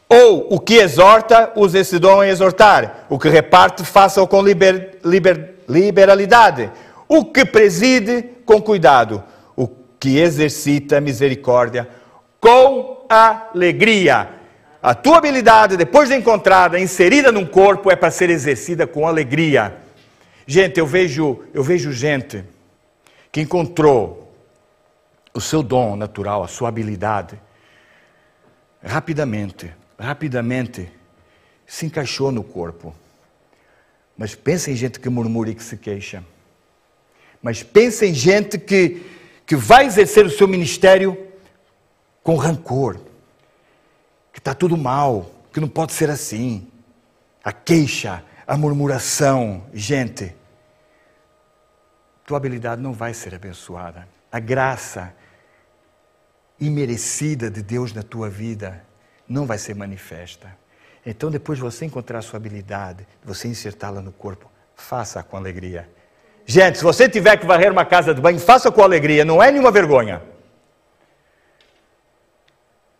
Ou 0.08 0.46
o 0.54 0.60
que 0.60 0.74
exorta, 0.74 1.50
use 1.56 1.78
esse 1.78 1.98
dom 1.98 2.22
em 2.22 2.28
exortar. 2.28 3.06
O 3.08 3.18
que 3.18 3.28
reparte, 3.28 3.84
faça-o 3.84 4.28
com 4.28 4.40
liber, 4.40 4.98
liber, 5.04 5.56
liberalidade 5.68 6.70
o 7.08 7.24
que 7.24 7.44
preside 7.44 8.24
com 8.46 8.62
cuidado, 8.62 9.20
o 9.56 9.66
que 9.98 10.20
exercita 10.20 11.00
misericórdia 11.00 11.88
com 12.38 13.04
alegria. 13.08 14.28
A 14.80 14.94
tua 14.94 15.18
habilidade, 15.18 15.76
depois 15.76 16.08
de 16.08 16.14
encontrada, 16.14 16.78
inserida 16.78 17.32
num 17.32 17.44
corpo, 17.44 17.90
é 17.90 17.96
para 17.96 18.12
ser 18.12 18.30
exercida 18.30 18.86
com 18.86 19.08
alegria. 19.08 19.89
Gente, 20.50 20.80
eu 20.80 20.86
vejo, 20.86 21.44
eu 21.54 21.62
vejo 21.62 21.92
gente 21.92 22.44
que 23.30 23.40
encontrou 23.40 24.34
o 25.32 25.40
seu 25.40 25.62
dom 25.62 25.94
natural, 25.94 26.42
a 26.42 26.48
sua 26.48 26.68
habilidade, 26.68 27.40
rapidamente, 28.82 29.72
rapidamente 29.96 30.90
se 31.64 31.86
encaixou 31.86 32.32
no 32.32 32.42
corpo. 32.42 32.92
Mas 34.18 34.34
pensa 34.34 34.72
em 34.72 34.74
gente 34.74 34.98
que 34.98 35.08
murmura 35.08 35.50
e 35.50 35.54
que 35.54 35.62
se 35.62 35.76
queixa. 35.76 36.24
Mas 37.40 37.62
pensa 37.62 38.04
em 38.04 38.12
gente 38.12 38.58
que, 38.58 39.06
que 39.46 39.54
vai 39.54 39.86
exercer 39.86 40.26
o 40.26 40.30
seu 40.30 40.48
ministério 40.48 41.16
com 42.24 42.34
rancor, 42.34 42.98
que 44.32 44.40
está 44.40 44.52
tudo 44.52 44.76
mal, 44.76 45.30
que 45.52 45.60
não 45.60 45.68
pode 45.68 45.92
ser 45.92 46.10
assim. 46.10 46.66
A 47.44 47.52
queixa, 47.52 48.24
a 48.48 48.56
murmuração. 48.56 49.62
Gente, 49.72 50.39
tua 52.30 52.36
habilidade 52.36 52.80
não 52.80 52.92
vai 52.92 53.12
ser 53.12 53.34
abençoada. 53.34 54.06
A 54.30 54.38
graça 54.38 55.12
imerecida 56.60 57.50
de 57.50 57.60
Deus 57.60 57.92
na 57.92 58.04
tua 58.04 58.30
vida 58.30 58.84
não 59.28 59.46
vai 59.46 59.58
ser 59.58 59.74
manifesta. 59.74 60.56
Então, 61.04 61.28
depois 61.28 61.58
de 61.58 61.64
você 61.64 61.86
encontrar 61.86 62.20
a 62.20 62.22
sua 62.22 62.36
habilidade, 62.36 63.04
você 63.24 63.48
insertá-la 63.48 64.00
no 64.00 64.12
corpo, 64.12 64.48
faça 64.76 65.20
com 65.24 65.36
alegria. 65.36 65.90
Gente, 66.46 66.78
se 66.78 66.84
você 66.84 67.08
tiver 67.08 67.36
que 67.36 67.44
varrer 67.44 67.72
uma 67.72 67.84
casa 67.84 68.14
de 68.14 68.20
banho, 68.20 68.38
faça 68.38 68.70
com 68.70 68.80
alegria, 68.80 69.24
não 69.24 69.42
é 69.42 69.50
nenhuma 69.50 69.72
vergonha. 69.72 70.22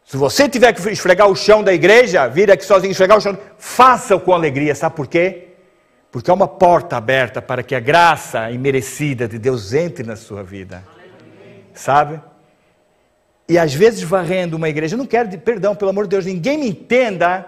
Se 0.04 0.16
você 0.16 0.48
tiver 0.48 0.72
que 0.72 0.90
esfregar 0.90 1.28
o 1.28 1.36
chão 1.36 1.62
da 1.62 1.72
igreja, 1.72 2.26
vir 2.26 2.50
aqui 2.50 2.64
sozinho 2.64 2.90
esfregar 2.90 3.16
o 3.16 3.20
chão, 3.20 3.38
faça 3.56 4.18
com 4.18 4.32
alegria, 4.32 4.74
sabe 4.74 4.96
por 4.96 5.06
quê? 5.06 5.49
Porque 6.10 6.30
é 6.30 6.34
uma 6.34 6.48
porta 6.48 6.96
aberta 6.96 7.40
para 7.40 7.62
que 7.62 7.74
a 7.74 7.80
graça 7.80 8.50
imerecida 8.50 9.28
de 9.28 9.38
Deus 9.38 9.72
entre 9.72 10.04
na 10.04 10.16
sua 10.16 10.42
vida. 10.42 10.82
Sabe? 11.72 12.20
E 13.48 13.58
às 13.58 13.72
vezes 13.72 14.02
varrendo 14.02 14.56
uma 14.56 14.68
igreja, 14.68 14.94
eu 14.94 14.98
não 14.98 15.06
quero, 15.06 15.36
perdão, 15.38 15.74
pelo 15.74 15.90
amor 15.90 16.04
de 16.04 16.10
Deus, 16.10 16.26
ninguém 16.26 16.58
me 16.58 16.68
entenda 16.68 17.46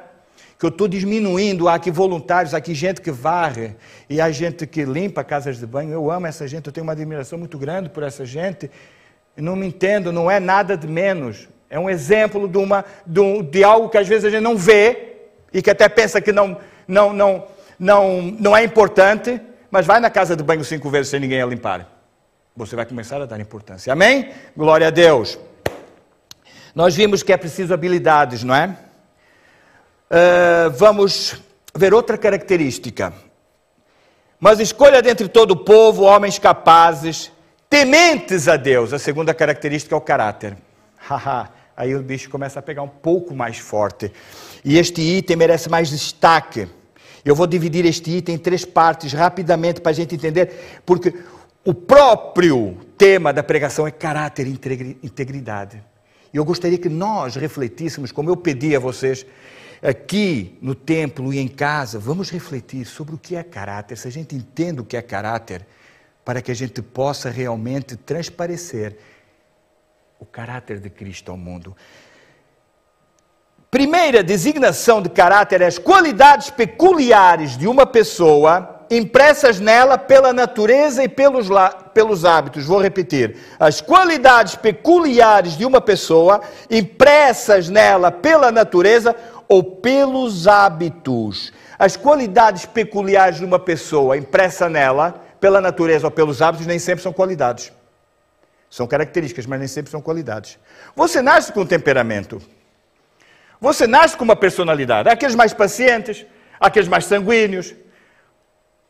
que 0.59 0.66
eu 0.66 0.69
estou 0.69 0.87
diminuindo. 0.87 1.69
Há 1.69 1.75
aqui 1.75 1.90
voluntários, 1.90 2.54
há 2.54 2.59
aqui 2.59 2.73
gente 2.73 3.00
que 3.00 3.11
varre 3.11 3.75
e 4.09 4.21
há 4.21 4.31
gente 4.31 4.64
que 4.64 4.85
limpa 4.85 5.25
casas 5.25 5.59
de 5.59 5.66
banho. 5.66 5.92
Eu 5.92 6.09
amo 6.11 6.26
essa 6.28 6.47
gente, 6.47 6.66
eu 6.66 6.73
tenho 6.73 6.85
uma 6.85 6.92
admiração 6.92 7.38
muito 7.38 7.59
grande 7.59 7.88
por 7.88 8.04
essa 8.04 8.25
gente. 8.25 8.71
Não 9.37 9.57
me 9.57 9.66
entendo, 9.66 10.12
não 10.12 10.31
é 10.31 10.38
nada 10.38 10.76
de 10.76 10.87
menos. 10.87 11.49
É 11.69 11.78
um 11.81 11.90
exemplo 11.90 12.47
de, 12.47 12.59
uma, 12.59 12.85
de, 13.04 13.42
de 13.42 13.64
algo 13.64 13.88
que 13.88 13.99
às 13.99 14.07
vezes 14.07 14.25
a 14.25 14.31
gente 14.31 14.42
não 14.42 14.57
vê 14.57 15.14
e 15.52 15.61
que 15.61 15.71
até 15.71 15.88
pensa 15.88 16.21
que 16.21 16.31
não, 16.31 16.59
não, 16.87 17.12
não, 17.12 17.47
não, 17.82 18.20
não 18.38 18.56
é 18.56 18.62
importante, 18.62 19.40
mas 19.68 19.84
vai 19.84 19.98
na 19.98 20.08
casa 20.08 20.36
de 20.36 20.42
banho 20.44 20.62
cinco 20.64 20.88
vezes 20.88 21.08
sem 21.08 21.18
ninguém 21.18 21.42
a 21.42 21.46
limpar. 21.46 21.88
Você 22.54 22.76
vai 22.76 22.86
começar 22.86 23.20
a 23.20 23.26
dar 23.26 23.40
importância. 23.40 23.92
Amém? 23.92 24.30
Glória 24.56 24.86
a 24.86 24.90
Deus. 24.90 25.36
Nós 26.76 26.94
vimos 26.94 27.24
que 27.24 27.32
é 27.32 27.36
preciso 27.36 27.74
habilidades, 27.74 28.44
não 28.44 28.54
é? 28.54 28.76
Uh, 30.08 30.70
vamos 30.76 31.42
ver 31.74 31.92
outra 31.92 32.16
característica. 32.16 33.12
Mas 34.38 34.60
escolha 34.60 35.02
dentre 35.02 35.26
todo 35.26 35.50
o 35.50 35.56
povo 35.56 36.04
homens 36.04 36.38
capazes, 36.38 37.32
tementes 37.68 38.46
a 38.46 38.56
Deus. 38.56 38.92
A 38.92 38.98
segunda 39.00 39.34
característica 39.34 39.92
é 39.92 39.98
o 39.98 40.00
caráter. 40.00 40.56
Aí 41.76 41.96
o 41.96 42.02
bicho 42.02 42.30
começa 42.30 42.60
a 42.60 42.62
pegar 42.62 42.82
um 42.82 42.88
pouco 42.88 43.34
mais 43.34 43.58
forte. 43.58 44.12
E 44.64 44.78
este 44.78 45.00
item 45.00 45.36
merece 45.36 45.68
mais 45.68 45.90
destaque. 45.90 46.68
Eu 47.25 47.35
vou 47.35 47.47
dividir 47.47 47.85
este 47.85 48.11
item 48.11 48.35
em 48.35 48.38
três 48.38 48.64
partes 48.64 49.12
rapidamente 49.12 49.81
para 49.81 49.91
a 49.91 49.95
gente 49.95 50.14
entender, 50.14 50.81
porque 50.85 51.14
o 51.64 51.73
próprio 51.73 52.76
tema 52.99 53.33
da 53.33 53.43
pregação 53.43 53.87
é 53.87 53.91
caráter 53.91 54.47
e 54.47 54.99
integridade. 55.02 55.83
E 56.33 56.37
eu 56.37 56.45
gostaria 56.45 56.79
que 56.79 56.88
nós 56.88 57.37
refletíssemos, 57.37 58.11
como 58.11 58.31
eu 58.31 58.37
pedi 58.37 58.75
a 58.75 58.81
vocês, 58.81 59.25
aqui 59.81 60.59
no 60.61 60.75
templo 60.75 61.33
e 61.33 61.38
em 61.38 61.49
casa, 61.49 61.99
vamos 61.99 62.31
refletir 62.31 62.85
sobre 62.87 63.14
o 63.14 63.19
que 63.19 63.37
é 63.37 63.43
caráter, 63.43 63.97
se 63.97 64.09
a 64.09 64.11
gente 64.11 64.35
entende 64.35 64.81
o 64.81 64.85
que 64.85 64.97
é 64.97 65.02
caráter, 65.02 65.67
para 66.25 66.41
que 66.41 66.50
a 66.50 66.55
gente 66.55 66.81
possa 66.81 67.31
realmente 67.31 67.97
transparecer 67.97 68.97
o 70.19 70.25
caráter 70.25 70.79
de 70.79 70.88
Cristo 70.88 71.31
ao 71.31 71.37
mundo. 71.37 71.76
Primeira 73.73 74.23
designação 74.23 75.00
de 75.00 75.09
caráter 75.09 75.62
é 75.62 75.67
as 75.67 75.79
qualidades 75.79 76.50
peculiares 76.50 77.57
de 77.57 77.67
uma 77.67 77.87
pessoa 77.87 78.85
impressas 78.91 79.59
nela 79.59 79.97
pela 79.97 80.31
natureza 80.31 81.02
e 81.02 81.09
pelos, 81.09 81.49
pelos 81.95 82.26
hábitos. 82.26 82.67
Vou 82.67 82.79
repetir. 82.79 83.35
As 83.59 83.81
qualidades 83.81 84.57
peculiares 84.57 85.57
de 85.57 85.64
uma 85.64 85.81
pessoa 85.81 86.43
impressas 86.71 87.71
nela 87.71 88.12
pela 88.12 88.52
natureza 88.52 89.17
ou 89.49 89.62
pelos 89.62 90.47
hábitos. 90.47 91.50
As 91.79 91.97
qualidades 91.97 92.67
peculiares 92.67 93.38
de 93.38 93.45
uma 93.47 93.59
pessoa 93.59 94.19
impressa 94.19 94.69
nela, 94.69 95.14
pela 95.41 95.62
natureza 95.62 96.09
ou 96.09 96.11
pelos 96.11 96.43
hábitos, 96.43 96.67
nem 96.67 96.79
sempre 96.79 97.02
são 97.02 97.11
qualidades. 97.11 97.73
São 98.69 98.87
características, 98.87 99.47
mas 99.47 99.59
nem 99.59 99.67
sempre 99.67 99.91
são 99.91 100.02
qualidades. 100.02 100.59
Você 100.95 101.23
nasce 101.23 101.55
com 101.55 101.64
temperamento. 101.64 102.38
Você 103.62 103.87
nasce 103.87 104.16
com 104.16 104.25
uma 104.25 104.35
personalidade. 104.35 105.09
Há 105.09 105.12
aqueles 105.12 105.37
mais 105.37 105.54
pacientes, 105.54 106.26
há 106.59 106.66
aqueles 106.66 106.88
mais 106.88 107.04
sanguíneos. 107.04 107.73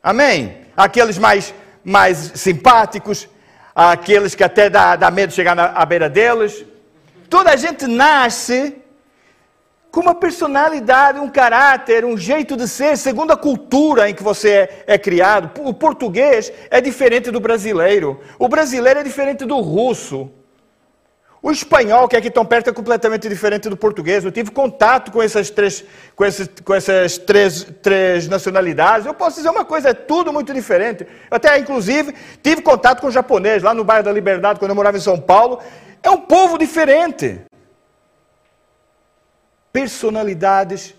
Amém? 0.03 0.63
Há 0.75 0.85
aqueles 0.85 1.19
mais, 1.19 1.55
mais 1.85 2.33
simpáticos, 2.37 3.29
há 3.75 3.93
aqueles 3.93 4.35
que 4.35 4.43
até 4.43 4.71
dá, 4.71 4.97
dá 4.97 5.11
medo 5.11 5.29
de 5.29 5.35
chegar 5.35 5.55
na, 5.55 5.67
à 5.67 5.85
beira 5.85 6.09
deles. 6.09 6.65
Toda 7.29 7.51
a 7.51 7.57
gente 7.57 7.87
nasce 7.87 8.75
com 9.91 10.01
uma 10.01 10.15
personalidade, 10.15 11.19
um 11.19 11.29
caráter, 11.29 12.03
um 12.03 12.17
jeito 12.17 12.57
de 12.57 12.67
ser, 12.67 12.97
segundo 12.97 13.31
a 13.31 13.37
cultura 13.37 14.09
em 14.09 14.15
que 14.15 14.23
você 14.23 14.49
é, 14.49 14.85
é, 14.87 14.99
criado. 14.99 15.51
O 15.61 15.75
português 15.75 16.51
é 16.71 16.81
diferente 16.81 17.31
do 17.31 17.41
brasileiro. 17.41 18.23
O 18.39 18.49
brasileiro 18.49 19.01
é 19.01 19.03
diferente 19.03 19.45
do 19.45 19.61
russo. 19.61 20.31
O 21.43 21.51
espanhol, 21.51 22.07
que 22.07 22.15
é 22.15 22.21
aqui 22.21 22.31
tão 22.31 22.47
perto, 22.47 22.71
é 22.71 22.73
completamente 22.73 23.29
diferente 23.29 23.69
do 23.69 23.77
português. 23.77 24.25
Eu 24.25 24.31
tive 24.31 24.53
contato 24.53 25.11
com 25.11 25.21
essas 25.21 25.51
três, 25.51 25.85
com 26.15 26.25
com 26.65 26.73
essas 26.73 27.19
três, 27.19 27.65
três 27.83 28.29
nacionalidades. 28.29 29.07
Eu 29.07 29.13
posso 29.13 29.39
dizer 29.39 29.51
uma 29.51 29.65
coisa, 29.65 29.89
é 29.89 29.95
tudo 29.95 30.33
muito 30.33 30.55
diferente. 30.55 31.05
Eu 31.29 31.37
até, 31.37 31.59
inclusive, 31.59 32.15
tive 32.41 32.63
contato 32.63 33.01
com 33.01 33.09
o 33.09 33.11
japonês, 33.11 33.61
lá 33.61 33.75
no 33.75 33.83
bairro 33.83 34.05
da 34.05 34.13
Liberdade, 34.13 34.61
quando 34.61 34.71
eu 34.71 34.77
morava 34.77 34.97
em 34.97 35.01
São 35.01 35.19
Paulo. 35.19 35.59
É 36.01 36.09
um 36.09 36.19
povo 36.19 36.57
diferente 36.57 37.41
personalidades 39.73 40.95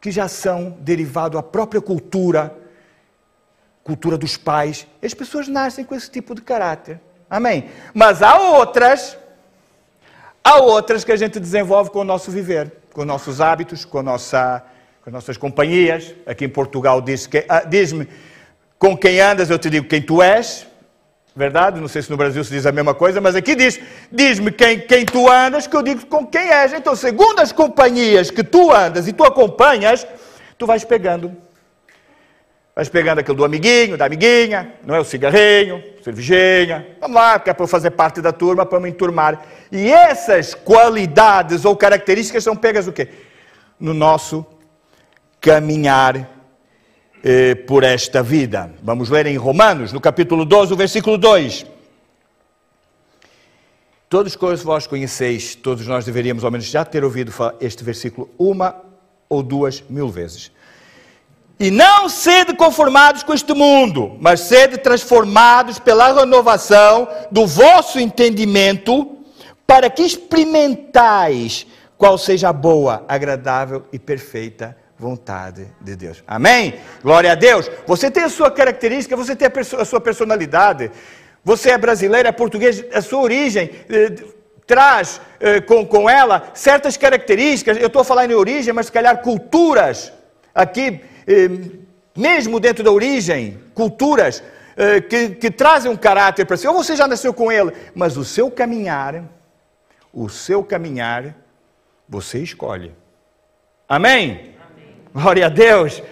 que 0.00 0.10
já 0.10 0.26
são 0.26 0.70
derivado 0.80 1.36
da 1.36 1.42
própria 1.42 1.80
cultura, 1.80 2.56
cultura 3.84 4.18
dos 4.18 4.36
pais. 4.36 4.88
As 5.00 5.14
pessoas 5.14 5.46
nascem 5.46 5.84
com 5.84 5.94
esse 5.94 6.10
tipo 6.10 6.34
de 6.34 6.42
caráter. 6.42 7.00
Amém? 7.30 7.70
Mas 7.94 8.22
há 8.22 8.36
outras, 8.38 9.16
há 10.42 10.56
outras 10.56 11.04
que 11.04 11.12
a 11.12 11.16
gente 11.16 11.38
desenvolve 11.38 11.90
com 11.90 12.00
o 12.00 12.04
nosso 12.04 12.28
viver, 12.28 12.72
com 12.92 13.04
nossos 13.04 13.40
hábitos, 13.40 13.84
com, 13.84 14.02
nossa, 14.02 14.64
com 15.04 15.12
nossas 15.12 15.36
companhias. 15.36 16.12
Aqui 16.26 16.44
em 16.44 16.48
Portugal 16.48 17.00
diz 17.00 17.28
que, 17.28 17.44
ah, 17.48 17.62
diz-me 17.62 18.08
com 18.76 18.96
quem 18.96 19.20
andas, 19.20 19.48
eu 19.48 19.60
te 19.60 19.70
digo 19.70 19.86
quem 19.86 20.02
tu 20.02 20.20
és. 20.20 20.66
Verdade? 21.36 21.80
Não 21.80 21.86
sei 21.86 22.02
se 22.02 22.10
no 22.10 22.16
Brasil 22.16 22.42
se 22.42 22.50
diz 22.50 22.66
a 22.66 22.72
mesma 22.72 22.94
coisa, 22.94 23.20
mas 23.20 23.36
aqui 23.36 23.54
diz: 23.54 23.80
diz-me 24.10 24.50
quem, 24.50 24.80
quem 24.80 25.06
tu 25.06 25.30
andas, 25.30 25.68
que 25.68 25.76
eu 25.76 25.82
digo 25.82 26.04
com 26.06 26.26
quem 26.26 26.50
és. 26.50 26.72
Então, 26.72 26.96
segundo 26.96 27.38
as 27.38 27.52
companhias 27.52 28.32
que 28.32 28.42
tu 28.42 28.72
andas 28.72 29.06
e 29.06 29.12
tu 29.12 29.22
acompanhas, 29.22 30.04
tu 30.58 30.66
vais 30.66 30.82
pegando. 30.82 31.36
Vais 32.74 32.88
pegando 32.88 33.18
aquilo 33.18 33.36
do 33.36 33.44
amiguinho, 33.44 33.96
da 33.96 34.06
amiguinha, 34.06 34.74
não 34.84 34.94
é 34.94 35.00
o 35.00 35.04
cigarrinho, 35.04 35.82
cervejinha. 36.02 36.86
Vamos 37.00 37.16
lá, 37.16 37.38
que 37.38 37.50
é 37.50 37.54
para 37.54 37.66
fazer 37.66 37.90
parte 37.90 38.20
da 38.20 38.32
turma, 38.32 38.64
para 38.64 38.80
me 38.80 38.88
enturmar. 38.88 39.44
E 39.72 39.90
essas 39.90 40.54
qualidades 40.54 41.64
ou 41.64 41.76
características 41.76 42.44
são 42.44 42.56
pegas 42.56 42.86
o 42.86 42.92
quê? 42.92 43.08
No 43.78 43.92
nosso 43.92 44.46
caminhar 45.40 46.28
eh, 47.24 47.54
por 47.54 47.82
esta 47.82 48.22
vida. 48.22 48.72
Vamos 48.82 49.10
ler 49.10 49.26
em 49.26 49.36
Romanos, 49.36 49.92
no 49.92 50.00
capítulo 50.00 50.44
12, 50.44 50.72
o 50.72 50.76
versículo 50.76 51.18
2. 51.18 51.66
Todos 54.08 54.34
que 54.34 54.56
vós 54.64 54.86
conheceis, 54.86 55.54
todos 55.54 55.86
nós 55.86 56.04
deveríamos 56.04 56.44
ao 56.44 56.50
menos 56.50 56.66
já 56.66 56.84
ter 56.84 57.04
ouvido 57.04 57.32
este 57.60 57.84
versículo 57.84 58.28
uma 58.38 58.74
ou 59.28 59.42
duas 59.42 59.84
mil 59.88 60.08
vezes. 60.08 60.50
E 61.60 61.70
não 61.70 62.08
sede 62.08 62.54
conformados 62.54 63.22
com 63.22 63.34
este 63.34 63.52
mundo, 63.52 64.16
mas 64.18 64.40
sede 64.40 64.78
transformados 64.78 65.78
pela 65.78 66.10
renovação 66.10 67.06
do 67.30 67.46
vosso 67.46 68.00
entendimento, 68.00 69.18
para 69.66 69.90
que 69.90 70.02
experimentais 70.02 71.66
qual 71.98 72.16
seja 72.16 72.48
a 72.48 72.52
boa, 72.52 73.04
agradável 73.06 73.84
e 73.92 73.98
perfeita 73.98 74.74
vontade 74.98 75.66
de 75.82 75.94
Deus. 75.94 76.24
Amém? 76.26 76.76
Glória 77.02 77.32
a 77.32 77.34
Deus. 77.34 77.70
Você 77.86 78.10
tem 78.10 78.22
a 78.22 78.30
sua 78.30 78.50
característica, 78.50 79.14
você 79.14 79.36
tem 79.36 79.46
a, 79.78 79.84
sua 79.84 80.00
personalidade. 80.00 80.90
Você 81.44 81.72
é 81.72 81.76
brasileiro, 81.76 82.26
é 82.26 82.32
português, 82.32 82.82
a 82.90 83.02
sua 83.02 83.20
origem 83.20 83.70
eh, 83.90 84.14
traz 84.66 85.20
eh, 85.38 85.60
com, 85.60 85.84
com 85.84 86.08
ela 86.08 86.50
certas 86.54 86.96
características. 86.96 87.76
Eu 87.76 87.88
estou 87.88 88.02
falar 88.02 88.24
em 88.24 88.34
origem, 88.34 88.72
mas 88.72 88.86
se 88.86 88.92
calhar 88.92 89.20
culturas 89.20 90.10
aqui, 90.54 91.02
mesmo 92.16 92.60
dentro 92.60 92.84
da 92.84 92.90
origem, 92.90 93.58
culturas 93.74 94.42
eh, 94.76 95.00
que, 95.00 95.30
que 95.30 95.50
trazem 95.50 95.90
um 95.90 95.96
caráter 95.96 96.44
para 96.44 96.56
si. 96.56 96.66
Ou 96.66 96.74
você 96.74 96.96
já 96.96 97.06
nasceu 97.06 97.32
com 97.34 97.50
ele, 97.50 97.72
mas 97.94 98.16
o 98.16 98.24
seu 98.24 98.50
caminhar, 98.50 99.24
o 100.12 100.28
seu 100.28 100.64
caminhar, 100.64 101.34
você 102.08 102.38
escolhe. 102.38 102.94
Amém? 103.88 104.54
Glória 105.12 105.46
a 105.46 105.48
Deus. 105.48 106.02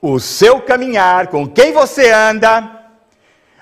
O 0.00 0.18
seu 0.20 0.60
caminhar, 0.60 1.28
com 1.28 1.48
quem 1.48 1.72
você 1.72 2.10
anda, 2.10 2.76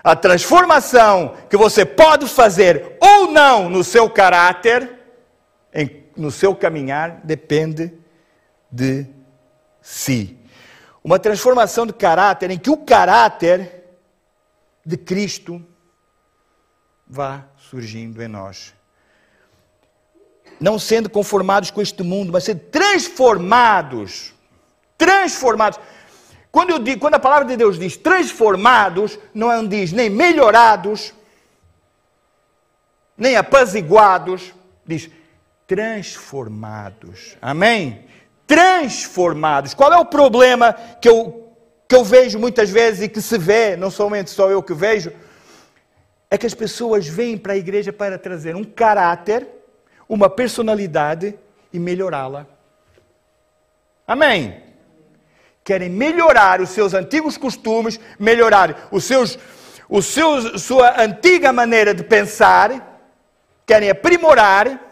a 0.02 0.14
transformação 0.14 1.34
que 1.48 1.56
você 1.56 1.84
pode 1.84 2.28
fazer 2.28 2.96
ou 3.00 3.30
não 3.30 3.70
no 3.70 3.82
seu 3.82 4.10
caráter, 4.10 4.90
no 6.16 6.30
seu 6.30 6.54
caminhar, 6.54 7.20
depende 7.24 7.92
de 8.70 9.06
si. 9.80 10.38
Uma 11.04 11.18
transformação 11.18 11.86
de 11.86 11.92
caráter 11.92 12.50
em 12.50 12.58
que 12.58 12.70
o 12.70 12.78
caráter 12.78 13.84
de 14.84 14.96
Cristo 14.96 15.64
vá 17.06 17.44
surgindo 17.56 18.20
em 18.22 18.26
nós. 18.26 18.74
Não 20.58 20.78
sendo 20.78 21.10
conformados 21.10 21.70
com 21.70 21.82
este 21.82 22.02
mundo, 22.02 22.32
mas 22.32 22.44
sendo 22.44 22.60
transformados 22.60 24.34
transformados. 24.96 25.78
Quando, 26.50 26.70
eu 26.70 26.78
digo, 26.78 27.00
quando 27.00 27.14
a 27.14 27.18
palavra 27.18 27.46
de 27.46 27.56
Deus 27.56 27.78
diz 27.78 27.96
transformados, 27.96 29.18
não 29.32 29.66
diz 29.66 29.92
nem 29.92 30.08
melhorados, 30.08 31.12
nem 33.16 33.36
apaziguados, 33.36 34.54
diz 34.86 35.10
transformados. 35.66 37.36
Amém? 37.42 38.06
Transformados. 38.46 39.74
Qual 39.74 39.92
é 39.92 39.96
o 39.96 40.04
problema 40.04 40.72
que 41.00 41.08
eu, 41.08 41.52
que 41.88 41.94
eu 41.94 42.04
vejo 42.04 42.38
muitas 42.38 42.70
vezes 42.70 43.02
e 43.02 43.08
que 43.08 43.20
se 43.20 43.38
vê, 43.38 43.76
não 43.76 43.90
somente 43.90 44.30
só 44.30 44.50
eu 44.50 44.62
que 44.62 44.74
vejo? 44.74 45.12
É 46.30 46.36
que 46.36 46.46
as 46.46 46.54
pessoas 46.54 47.06
vêm 47.06 47.38
para 47.38 47.52
a 47.52 47.56
igreja 47.56 47.92
para 47.92 48.18
trazer 48.18 48.56
um 48.56 48.64
caráter, 48.64 49.46
uma 50.08 50.28
personalidade 50.28 51.38
e 51.72 51.78
melhorá-la. 51.78 52.46
Amém? 54.06 54.64
querem 55.64 55.88
melhorar 55.88 56.60
os 56.60 56.68
seus 56.68 56.92
antigos 56.92 57.38
costumes, 57.38 57.98
melhorar 58.18 58.88
os 58.92 59.04
seus, 59.04 59.38
os 59.88 60.04
seus, 60.04 60.62
sua 60.62 61.02
antiga 61.02 61.52
maneira 61.52 61.94
de 61.94 62.04
pensar, 62.04 63.00
querem 63.66 63.88
aprimorar, 63.88 64.83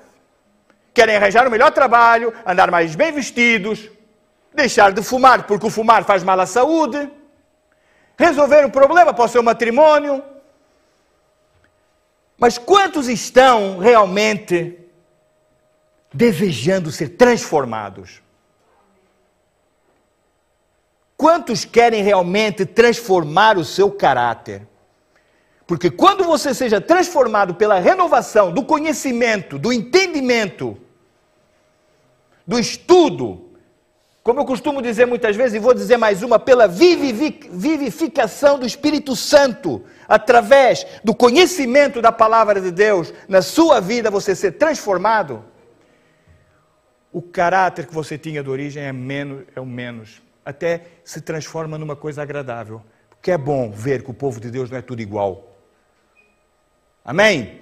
querem 0.94 1.16
arranjar 1.16 1.46
o 1.46 1.50
melhor 1.50 1.70
trabalho, 1.70 2.32
andar 2.46 2.70
mais 2.70 2.94
bem 2.94 3.12
vestidos, 3.12 3.90
deixar 4.54 4.92
de 4.92 5.02
fumar 5.02 5.44
porque 5.46 5.66
o 5.66 5.70
fumar 5.70 6.04
faz 6.04 6.22
mal 6.22 6.38
à 6.38 6.46
saúde, 6.46 7.10
resolver 8.18 8.64
um 8.64 8.70
problema 8.70 9.12
para 9.12 9.24
o 9.24 9.28
seu 9.28 9.42
matrimônio. 9.42 10.22
Mas 12.38 12.58
quantos 12.58 13.08
estão 13.08 13.78
realmente 13.78 14.78
desejando 16.12 16.90
ser 16.90 17.10
transformados? 17.10 18.20
Quantos 21.16 21.64
querem 21.64 22.02
realmente 22.02 22.66
transformar 22.66 23.56
o 23.56 23.64
seu 23.64 23.92
caráter? 23.92 24.66
Porque 25.66 25.90
quando 25.90 26.24
você 26.24 26.52
seja 26.52 26.80
transformado 26.80 27.54
pela 27.54 27.78
renovação 27.78 28.52
do 28.52 28.64
conhecimento, 28.64 29.58
do 29.58 29.72
entendimento, 29.72 30.76
do 32.46 32.58
estudo, 32.58 33.50
como 34.22 34.40
eu 34.40 34.44
costumo 34.44 34.82
dizer 34.82 35.06
muitas 35.06 35.34
vezes, 35.34 35.54
e 35.54 35.58
vou 35.58 35.74
dizer 35.74 35.96
mais 35.96 36.22
uma, 36.22 36.38
pela 36.38 36.68
vivificação 36.68 38.58
do 38.58 38.66
Espírito 38.66 39.16
Santo, 39.16 39.84
através 40.08 40.86
do 41.02 41.14
conhecimento 41.14 42.02
da 42.02 42.12
palavra 42.12 42.60
de 42.60 42.70
Deus, 42.70 43.12
na 43.28 43.42
sua 43.42 43.80
vida 43.80 44.10
você 44.10 44.34
ser 44.34 44.52
transformado, 44.52 45.44
o 47.12 47.20
caráter 47.20 47.86
que 47.86 47.94
você 47.94 48.16
tinha 48.16 48.42
de 48.42 48.50
origem 48.50 48.82
é, 48.82 48.92
menos, 48.92 49.44
é 49.54 49.60
o 49.60 49.66
menos 49.66 50.22
até 50.44 50.82
se 51.04 51.20
transforma 51.20 51.78
numa 51.78 51.96
coisa 51.96 52.22
agradável. 52.22 52.82
Porque 53.10 53.30
é 53.30 53.38
bom 53.38 53.70
ver 53.70 54.02
que 54.02 54.10
o 54.10 54.14
povo 54.14 54.40
de 54.40 54.50
Deus 54.50 54.70
não 54.70 54.78
é 54.78 54.82
tudo 54.82 55.00
igual. 55.00 55.51
Amém? 57.04 57.60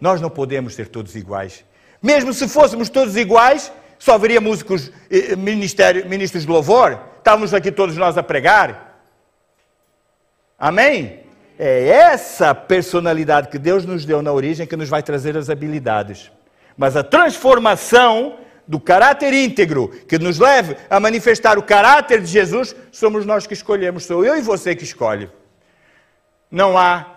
Nós 0.00 0.20
não 0.20 0.30
podemos 0.30 0.74
ser 0.74 0.88
todos 0.88 1.14
iguais. 1.14 1.64
Mesmo 2.02 2.32
se 2.32 2.48
fôssemos 2.48 2.88
todos 2.88 3.16
iguais, 3.16 3.72
só 3.98 4.14
haveria 4.14 4.40
músicos, 4.40 4.90
ministros 6.06 6.44
de 6.44 6.48
louvor, 6.48 6.98
estávamos 7.18 7.52
aqui 7.52 7.70
todos 7.70 7.96
nós 7.96 8.16
a 8.16 8.22
pregar. 8.22 9.02
Amém? 10.58 11.20
É 11.58 11.88
essa 11.88 12.54
personalidade 12.54 13.48
que 13.48 13.58
Deus 13.58 13.84
nos 13.84 14.06
deu 14.06 14.22
na 14.22 14.32
origem 14.32 14.66
que 14.66 14.76
nos 14.76 14.88
vai 14.88 15.02
trazer 15.02 15.36
as 15.36 15.50
habilidades. 15.50 16.32
Mas 16.76 16.96
a 16.96 17.04
transformação 17.04 18.38
do 18.66 18.80
caráter 18.80 19.34
íntegro, 19.34 19.88
que 19.88 20.18
nos 20.18 20.38
leve 20.38 20.76
a 20.88 20.98
manifestar 20.98 21.58
o 21.58 21.62
caráter 21.62 22.20
de 22.20 22.28
Jesus, 22.28 22.74
somos 22.90 23.26
nós 23.26 23.46
que 23.46 23.52
escolhemos, 23.52 24.04
sou 24.04 24.24
eu 24.24 24.38
e 24.38 24.40
você 24.40 24.74
que 24.74 24.84
escolhe. 24.84 25.28
Não 26.50 26.78
há 26.78 27.16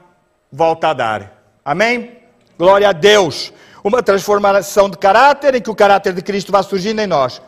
volta 0.51 0.89
a 0.89 0.93
dar. 0.93 1.42
Amém? 1.63 2.19
Glória 2.57 2.89
a 2.89 2.91
Deus. 2.91 3.53
Uma 3.83 4.01
transformação 4.01 4.89
de 4.89 4.97
caráter 4.97 5.55
em 5.55 5.61
que 5.61 5.69
o 5.69 5.75
caráter 5.75 6.13
de 6.13 6.21
Cristo 6.21 6.51
vai 6.51 6.63
surgindo 6.63 7.01
em 7.01 7.07
nós. 7.07 7.41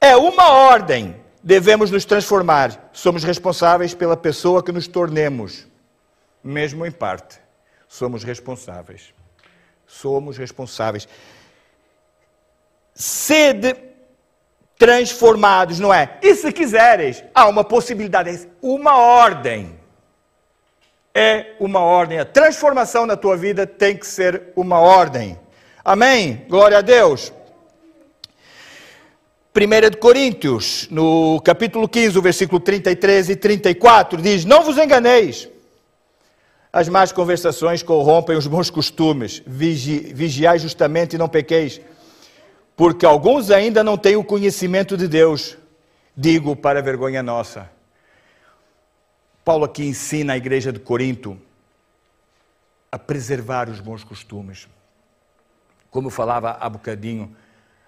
É 0.00 0.16
uma 0.16 0.50
ordem. 0.50 1.16
Devemos 1.42 1.90
nos 1.90 2.04
transformar. 2.04 2.90
Somos 2.92 3.24
responsáveis 3.24 3.94
pela 3.94 4.16
pessoa 4.16 4.62
que 4.62 4.72
nos 4.72 4.86
tornemos. 4.86 5.66
Mesmo 6.42 6.86
em 6.86 6.90
parte. 6.90 7.38
Somos 7.88 8.24
responsáveis. 8.24 9.14
Somos 9.86 10.36
responsáveis 10.36 11.08
sede 12.96 13.76
transformados, 14.78 15.78
não 15.78 15.92
é? 15.92 16.18
E 16.22 16.34
se 16.34 16.50
quiseres, 16.50 17.22
há 17.34 17.46
uma 17.46 17.62
possibilidade, 17.62 18.48
uma 18.60 18.96
ordem. 18.96 19.78
É 21.16 21.54
uma 21.58 21.80
ordem. 21.80 22.18
A 22.18 22.24
transformação 22.24 23.06
na 23.06 23.16
tua 23.16 23.36
vida 23.36 23.66
tem 23.66 23.96
que 23.96 24.06
ser 24.06 24.52
uma 24.54 24.78
ordem. 24.80 25.38
Amém? 25.82 26.44
Glória 26.48 26.78
a 26.78 26.80
Deus. 26.82 27.32
1 29.56 29.90
de 29.90 29.96
Coríntios, 29.96 30.86
no 30.90 31.40
capítulo 31.40 31.88
15, 31.88 32.18
o 32.18 32.22
versículo 32.22 32.60
33 32.60 33.30
e 33.30 33.36
34, 33.36 34.20
diz: 34.20 34.44
Não 34.44 34.62
vos 34.62 34.76
enganeis. 34.76 35.48
As 36.70 36.88
más 36.90 37.12
conversações 37.12 37.82
corrompem 37.82 38.36
os 38.36 38.46
bons 38.46 38.68
costumes. 38.68 39.42
Vigi, 39.46 40.12
vigiai 40.12 40.58
justamente 40.58 41.14
e 41.14 41.18
não 41.18 41.28
pequeis 41.28 41.80
porque 42.76 43.06
alguns 43.06 43.50
ainda 43.50 43.82
não 43.82 43.96
têm 43.96 44.16
o 44.16 44.22
conhecimento 44.22 44.96
de 44.96 45.08
Deus, 45.08 45.56
digo 46.14 46.54
para 46.54 46.82
vergonha 46.82 47.22
nossa. 47.22 47.70
Paulo 49.46 49.64
aqui 49.64 49.84
ensina 49.84 50.32
a 50.32 50.36
igreja 50.36 50.72
de 50.72 50.80
Corinto 50.80 51.40
a 52.90 52.98
preservar 52.98 53.68
os 53.68 53.78
bons 53.78 54.02
costumes. 54.02 54.66
Como 55.88 56.08
eu 56.08 56.10
falava 56.10 56.56
há 56.58 56.68
bocadinho, 56.68 57.32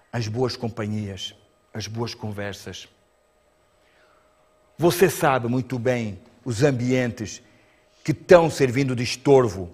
as 0.09 0.25
boas 0.29 0.55
companhias, 0.55 1.35
as 1.73 1.85
boas 1.85 2.13
conversas. 2.15 2.87
Você 4.77 5.09
sabe 5.09 5.49
muito 5.49 5.77
bem 5.77 6.21
os 6.45 6.63
ambientes 6.63 7.41
que 8.05 8.13
estão 8.13 8.49
servindo 8.49 8.95
de 8.95 9.03
estorvo 9.03 9.69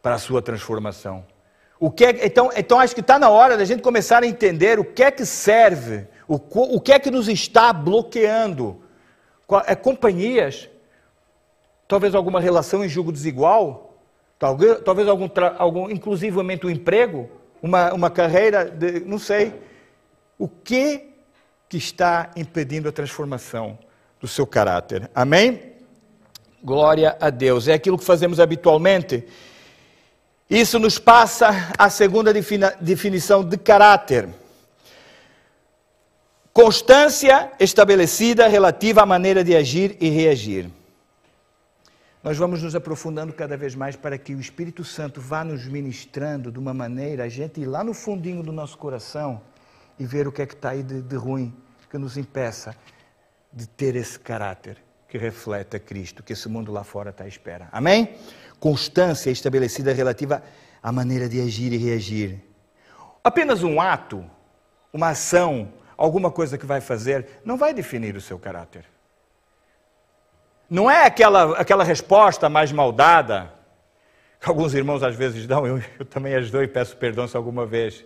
para 0.00 0.14
a 0.14 0.18
sua 0.18 0.40
transformação. 0.40 1.26
O 1.80 1.90
que 1.90 2.04
é, 2.04 2.24
então, 2.24 2.52
então 2.54 2.78
acho 2.78 2.94
que 2.94 3.00
está 3.00 3.18
na 3.18 3.30
hora 3.30 3.56
da 3.56 3.64
gente 3.64 3.82
começar 3.82 4.22
a 4.22 4.26
entender 4.28 4.78
o 4.78 4.84
que 4.84 5.02
é 5.02 5.10
que 5.10 5.26
serve, 5.26 6.06
o, 6.28 6.36
o 6.76 6.80
que 6.80 6.92
é 6.92 7.00
que 7.00 7.10
nos 7.10 7.26
está 7.26 7.72
bloqueando. 7.72 8.80
É 9.66 9.74
companhias, 9.74 10.69
talvez 11.90 12.14
alguma 12.14 12.40
relação 12.40 12.84
em 12.84 12.88
julgo 12.88 13.10
desigual, 13.10 13.96
talvez, 14.38 14.80
talvez 14.84 15.08
algum, 15.08 15.28
algum 15.58 15.90
inclusivamente 15.90 16.64
um 16.64 16.70
emprego, 16.70 17.28
uma, 17.60 17.92
uma 17.92 18.08
carreira, 18.08 18.64
de, 18.64 19.00
não 19.00 19.18
sei. 19.18 19.52
O 20.38 20.46
que, 20.46 21.08
que 21.68 21.76
está 21.76 22.30
impedindo 22.36 22.88
a 22.88 22.92
transformação 22.92 23.76
do 24.20 24.28
seu 24.28 24.46
caráter? 24.46 25.10
Amém? 25.12 25.72
Glória 26.62 27.16
a 27.20 27.28
Deus. 27.28 27.66
É 27.66 27.72
aquilo 27.72 27.98
que 27.98 28.04
fazemos 28.04 28.38
habitualmente. 28.38 29.26
Isso 30.48 30.78
nos 30.78 30.96
passa 30.96 31.72
a 31.76 31.90
segunda 31.90 32.32
definição 32.80 33.42
de 33.42 33.58
caráter. 33.58 34.28
Constância 36.52 37.50
estabelecida 37.58 38.46
relativa 38.46 39.02
à 39.02 39.06
maneira 39.06 39.42
de 39.42 39.56
agir 39.56 39.96
e 40.00 40.08
reagir. 40.08 40.70
Nós 42.22 42.36
vamos 42.36 42.62
nos 42.62 42.74
aprofundando 42.74 43.32
cada 43.32 43.56
vez 43.56 43.74
mais 43.74 43.96
para 43.96 44.18
que 44.18 44.34
o 44.34 44.40
Espírito 44.40 44.84
Santo 44.84 45.22
vá 45.22 45.42
nos 45.42 45.64
ministrando 45.64 46.52
de 46.52 46.58
uma 46.58 46.74
maneira, 46.74 47.24
a 47.24 47.28
gente 47.30 47.62
ir 47.62 47.64
lá 47.64 47.82
no 47.82 47.94
fundinho 47.94 48.42
do 48.42 48.52
nosso 48.52 48.76
coração 48.76 49.40
e 49.98 50.04
ver 50.04 50.28
o 50.28 50.32
que 50.32 50.42
é 50.42 50.46
que 50.46 50.52
está 50.52 50.70
aí 50.70 50.82
de, 50.82 51.00
de 51.00 51.16
ruim, 51.16 51.54
que 51.90 51.96
nos 51.96 52.18
impeça 52.18 52.76
de 53.50 53.66
ter 53.66 53.96
esse 53.96 54.18
caráter 54.18 54.76
que 55.08 55.16
reflete 55.16 55.76
a 55.76 55.80
Cristo, 55.80 56.22
que 56.22 56.34
esse 56.34 56.46
mundo 56.46 56.70
lá 56.70 56.84
fora 56.84 57.08
está 57.08 57.24
à 57.24 57.26
espera. 57.26 57.70
Amém? 57.72 58.14
Constância 58.60 59.30
estabelecida 59.30 59.90
relativa 59.94 60.42
à 60.82 60.92
maneira 60.92 61.26
de 61.26 61.40
agir 61.40 61.72
e 61.72 61.78
reagir. 61.78 62.38
Apenas 63.24 63.62
um 63.62 63.80
ato, 63.80 64.22
uma 64.92 65.08
ação, 65.08 65.72
alguma 65.96 66.30
coisa 66.30 66.58
que 66.58 66.66
vai 66.66 66.82
fazer, 66.82 67.40
não 67.46 67.56
vai 67.56 67.72
definir 67.72 68.14
o 68.14 68.20
seu 68.20 68.38
caráter. 68.38 68.84
Não 70.70 70.88
é 70.88 71.04
aquela, 71.04 71.58
aquela 71.58 71.82
resposta 71.82 72.48
mais 72.48 72.70
maldada, 72.70 73.52
que 74.40 74.48
alguns 74.48 74.72
irmãos 74.72 75.02
às 75.02 75.16
vezes 75.16 75.44
dão, 75.44 75.66
eu, 75.66 75.82
eu 75.98 76.06
também 76.06 76.32
as 76.36 76.48
dou 76.48 76.62
e 76.62 76.68
peço 76.68 76.96
perdão 76.96 77.26
se 77.26 77.36
alguma 77.36 77.66
vez 77.66 78.04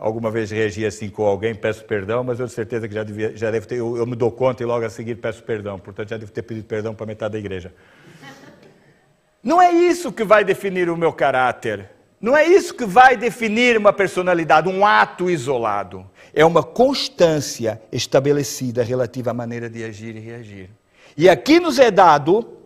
alguma 0.00 0.30
vez 0.30 0.48
reagi 0.52 0.86
assim 0.86 1.10
com 1.10 1.26
alguém, 1.26 1.56
peço 1.56 1.84
perdão, 1.84 2.22
mas 2.22 2.38
eu 2.38 2.46
tenho 2.46 2.54
certeza 2.54 2.86
que 2.86 2.94
já, 2.94 3.02
devia, 3.02 3.36
já 3.36 3.50
deve 3.50 3.66
ter, 3.66 3.78
eu, 3.78 3.96
eu, 3.96 4.06
me 4.06 4.14
dou 4.14 4.30
conta 4.30 4.62
e 4.62 4.66
logo 4.66 4.86
a 4.86 4.90
seguir 4.90 5.16
peço 5.16 5.42
perdão, 5.42 5.76
portanto 5.76 6.10
já 6.10 6.16
devo 6.16 6.30
ter 6.30 6.42
pedido 6.42 6.64
perdão 6.66 6.94
para 6.94 7.04
metade 7.04 7.32
da 7.32 7.38
igreja. 7.38 7.74
Não 9.42 9.60
é 9.60 9.72
isso 9.72 10.12
que 10.12 10.22
vai 10.22 10.44
definir 10.44 10.88
o 10.88 10.96
meu 10.96 11.12
caráter. 11.12 11.90
Não 12.20 12.36
é 12.36 12.44
isso 12.44 12.74
que 12.74 12.84
vai 12.84 13.16
definir 13.16 13.76
uma 13.76 13.92
personalidade, 13.92 14.68
um 14.68 14.84
ato 14.84 15.30
isolado. 15.30 16.08
É 16.32 16.44
uma 16.44 16.62
constância 16.62 17.80
estabelecida 17.90 18.82
relativa 18.82 19.30
à 19.30 19.34
maneira 19.34 19.68
de 19.68 19.82
agir 19.84 20.16
e 20.16 20.20
reagir. 20.20 20.70
E 21.18 21.28
aqui 21.28 21.58
nos 21.58 21.80
é 21.80 21.90
dado 21.90 22.56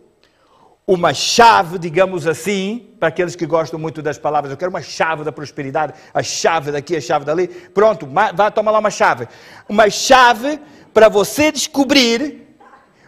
uma 0.85 1.11
chave, 1.11 1.79
digamos 1.79 2.27
assim, 2.27 2.93
para 2.99 3.07
aqueles 3.07 3.35
que 3.35 3.47
gostam 3.47 3.79
muito 3.79 3.99
das 3.99 4.19
palavras, 4.19 4.51
eu 4.51 4.57
quero 4.57 4.69
uma 4.69 4.81
chave 4.81 5.23
da 5.23 5.31
prosperidade, 5.31 5.93
a 6.13 6.21
chave 6.21 6.71
daqui, 6.71 6.95
a 6.95 7.01
chave 7.01 7.25
dali. 7.25 7.47
Pronto, 7.47 8.07
vai 8.07 8.51
tomar 8.51 8.69
lá 8.69 8.77
uma 8.77 8.91
chave. 8.91 9.27
Uma 9.67 9.89
chave 9.89 10.59
para 10.93 11.09
você 11.09 11.51
descobrir 11.51 12.55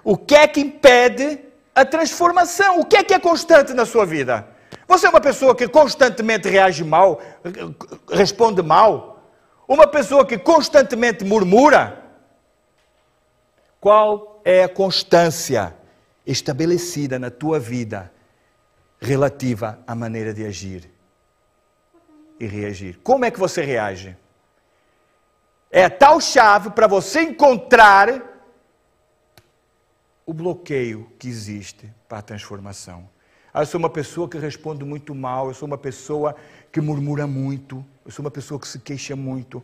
o 0.03 0.17
que 0.17 0.33
é 0.33 0.47
que 0.47 0.61
impede 0.61 1.39
a 1.75 1.85
transformação, 1.85 2.79
o 2.79 2.85
que 2.85 2.97
é 2.97 3.03
que 3.03 3.13
é 3.13 3.19
constante 3.19 3.71
na 3.71 3.85
sua 3.85 4.03
vida. 4.03 4.47
Você 4.87 5.05
é 5.05 5.09
uma 5.11 5.21
pessoa 5.21 5.53
que 5.53 5.67
constantemente 5.67 6.49
reage 6.49 6.83
mal, 6.83 7.21
responde 8.11 8.63
mal, 8.63 9.29
uma 9.67 9.85
pessoa 9.85 10.25
que 10.25 10.39
constantemente 10.39 11.23
murmura. 11.23 12.01
Qual 13.79 14.34
é 14.45 14.63
a 14.63 14.69
constância? 14.69 15.75
estabelecida 16.25 17.19
na 17.19 17.29
tua 17.29 17.59
vida 17.59 18.11
relativa 18.99 19.79
à 19.85 19.93
maneira 19.93 20.33
de 20.33 20.45
agir 20.45 20.89
e 22.39 22.45
reagir. 22.45 22.99
Como 23.03 23.25
é 23.25 23.31
que 23.31 23.39
você 23.39 23.61
reage? 23.61 24.17
É 25.69 25.85
a 25.85 25.89
tal 25.89 26.19
chave 26.19 26.71
para 26.71 26.87
você 26.87 27.21
encontrar 27.21 28.33
o 30.25 30.33
bloqueio 30.33 31.11
que 31.19 31.27
existe 31.27 31.93
para 32.07 32.19
a 32.19 32.21
transformação. 32.21 33.07
Ah, 33.53 33.61
eu 33.61 33.65
sou 33.65 33.79
uma 33.79 33.89
pessoa 33.89 34.27
que 34.27 34.37
responde 34.37 34.83
muito 34.83 35.13
mal, 35.13 35.47
eu 35.47 35.53
sou 35.53 35.67
uma 35.67 35.77
pessoa 35.77 36.35
que 36.71 36.81
murmura 36.81 37.27
muito, 37.27 37.85
eu 38.03 38.11
sou 38.11 38.23
uma 38.23 38.31
pessoa 38.31 38.59
que 38.59 38.67
se 38.67 38.79
queixa 38.79 39.15
muito. 39.15 39.63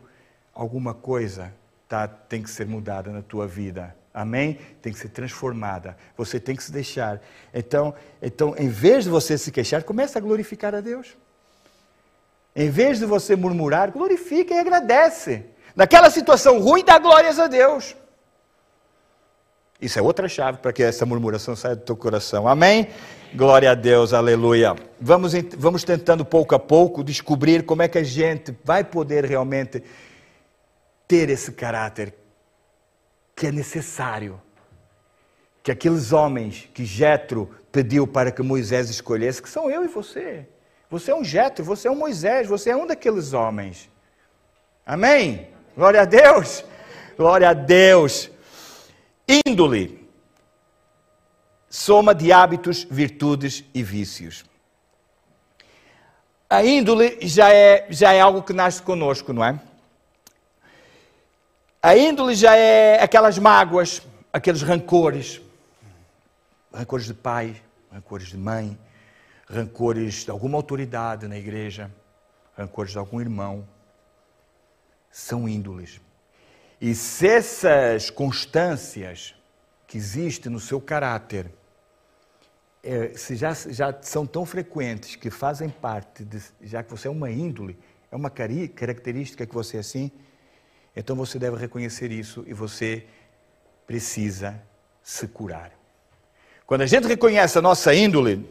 Alguma 0.54 0.94
coisa 0.94 1.52
tá, 1.88 2.06
tem 2.06 2.42
que 2.42 2.50
ser 2.50 2.66
mudada 2.66 3.10
na 3.10 3.22
tua 3.22 3.46
vida. 3.46 3.94
Amém? 4.14 4.58
Tem 4.82 4.92
que 4.92 4.98
ser 4.98 5.08
transformada. 5.08 5.96
Você 6.16 6.38
tem 6.38 6.54
que 6.54 6.62
se 6.62 6.70
deixar. 6.70 7.20
Então, 7.52 7.94
então, 8.20 8.54
em 8.58 8.68
vez 8.68 9.04
de 9.04 9.10
você 9.10 9.38
se 9.38 9.50
queixar, 9.50 9.82
comece 9.84 10.18
a 10.18 10.20
glorificar 10.20 10.74
a 10.74 10.80
Deus. 10.80 11.16
Em 12.54 12.68
vez 12.68 12.98
de 12.98 13.06
você 13.06 13.34
murmurar, 13.34 13.90
glorifica 13.90 14.54
e 14.54 14.58
agradece. 14.58 15.46
Naquela 15.74 16.10
situação 16.10 16.60
ruim, 16.60 16.84
dá 16.84 16.98
glórias 16.98 17.38
a 17.38 17.46
Deus. 17.46 17.96
Isso 19.80 19.98
é 19.98 20.02
outra 20.02 20.28
chave 20.28 20.58
para 20.58 20.72
que 20.72 20.82
essa 20.82 21.06
murmuração 21.06 21.56
saia 21.56 21.74
do 21.74 21.82
teu 21.82 21.96
coração. 21.96 22.46
Amém? 22.46 22.88
Glória 23.34 23.70
a 23.70 23.74
Deus, 23.74 24.12
aleluia. 24.12 24.76
Vamos, 25.00 25.32
vamos 25.56 25.82
tentando 25.82 26.24
pouco 26.24 26.54
a 26.54 26.58
pouco 26.58 27.02
descobrir 27.02 27.64
como 27.64 27.82
é 27.82 27.88
que 27.88 27.98
a 27.98 28.04
gente 28.04 28.54
vai 28.62 28.84
poder 28.84 29.24
realmente 29.24 29.82
ter 31.08 31.30
esse 31.30 31.50
caráter 31.50 32.14
que 33.42 33.48
é 33.48 33.50
necessário 33.50 34.40
que 35.64 35.72
aqueles 35.72 36.12
homens 36.12 36.68
que 36.72 36.84
Jetro 36.84 37.50
pediu 37.72 38.06
para 38.06 38.30
que 38.30 38.40
Moisés 38.40 38.88
escolhesse, 38.88 39.42
que 39.42 39.50
são 39.50 39.68
eu 39.68 39.84
e 39.84 39.88
você. 39.88 40.46
Você 40.88 41.10
é 41.10 41.14
um 41.16 41.24
Jetro, 41.24 41.64
você 41.64 41.88
é 41.88 41.90
um 41.90 41.96
Moisés, 41.96 42.46
você 42.46 42.70
é 42.70 42.76
um 42.76 42.86
daqueles 42.86 43.32
homens. 43.32 43.90
Amém? 44.86 45.48
Glória 45.76 46.02
a 46.02 46.04
Deus. 46.04 46.64
Glória 47.16 47.48
a 47.50 47.52
Deus. 47.52 48.30
Índole. 49.44 50.08
Soma 51.68 52.14
de 52.14 52.30
hábitos, 52.30 52.86
virtudes 52.88 53.64
e 53.74 53.82
vícios. 53.82 54.44
A 56.48 56.64
índole 56.64 57.18
já 57.22 57.52
é, 57.52 57.88
já 57.90 58.12
é 58.12 58.20
algo 58.20 58.40
que 58.40 58.52
nasce 58.52 58.80
conosco, 58.80 59.32
não 59.32 59.44
é? 59.44 59.58
A 61.84 61.96
índole 61.96 62.36
já 62.36 62.54
é 62.54 63.02
aquelas 63.02 63.40
mágoas, 63.40 64.00
aqueles 64.32 64.62
rancores. 64.62 65.40
Rancores 66.72 67.06
de 67.06 67.12
pai, 67.12 67.60
rancores 67.90 68.28
de 68.28 68.38
mãe, 68.38 68.78
rancores 69.48 70.24
de 70.24 70.30
alguma 70.30 70.56
autoridade 70.56 71.26
na 71.26 71.36
igreja, 71.36 71.90
rancores 72.56 72.92
de 72.92 72.98
algum 72.98 73.20
irmão. 73.20 73.66
São 75.10 75.48
índoles. 75.48 76.00
E 76.80 76.94
se 76.94 77.26
essas 77.26 78.10
constâncias 78.10 79.34
que 79.84 79.98
existem 79.98 80.52
no 80.52 80.60
seu 80.60 80.80
caráter, 80.80 81.52
é, 82.80 83.12
se 83.16 83.34
já, 83.34 83.52
já 83.54 83.92
são 84.02 84.24
tão 84.24 84.46
frequentes 84.46 85.16
que 85.16 85.30
fazem 85.30 85.68
parte, 85.68 86.24
de, 86.24 86.40
já 86.62 86.80
que 86.84 86.92
você 86.92 87.08
é 87.08 87.10
uma 87.10 87.28
índole, 87.28 87.76
é 88.08 88.14
uma 88.14 88.30
característica 88.30 89.44
que 89.44 89.54
você 89.54 89.78
é 89.78 89.80
assim, 89.80 90.12
então 90.94 91.16
você 91.16 91.38
deve 91.38 91.56
reconhecer 91.56 92.12
isso 92.12 92.44
e 92.46 92.52
você 92.52 93.04
precisa 93.86 94.60
se 95.02 95.26
curar. 95.26 95.72
Quando 96.66 96.82
a 96.82 96.86
gente 96.86 97.06
reconhece 97.06 97.58
a 97.58 97.62
nossa 97.62 97.94
índole, 97.94 98.48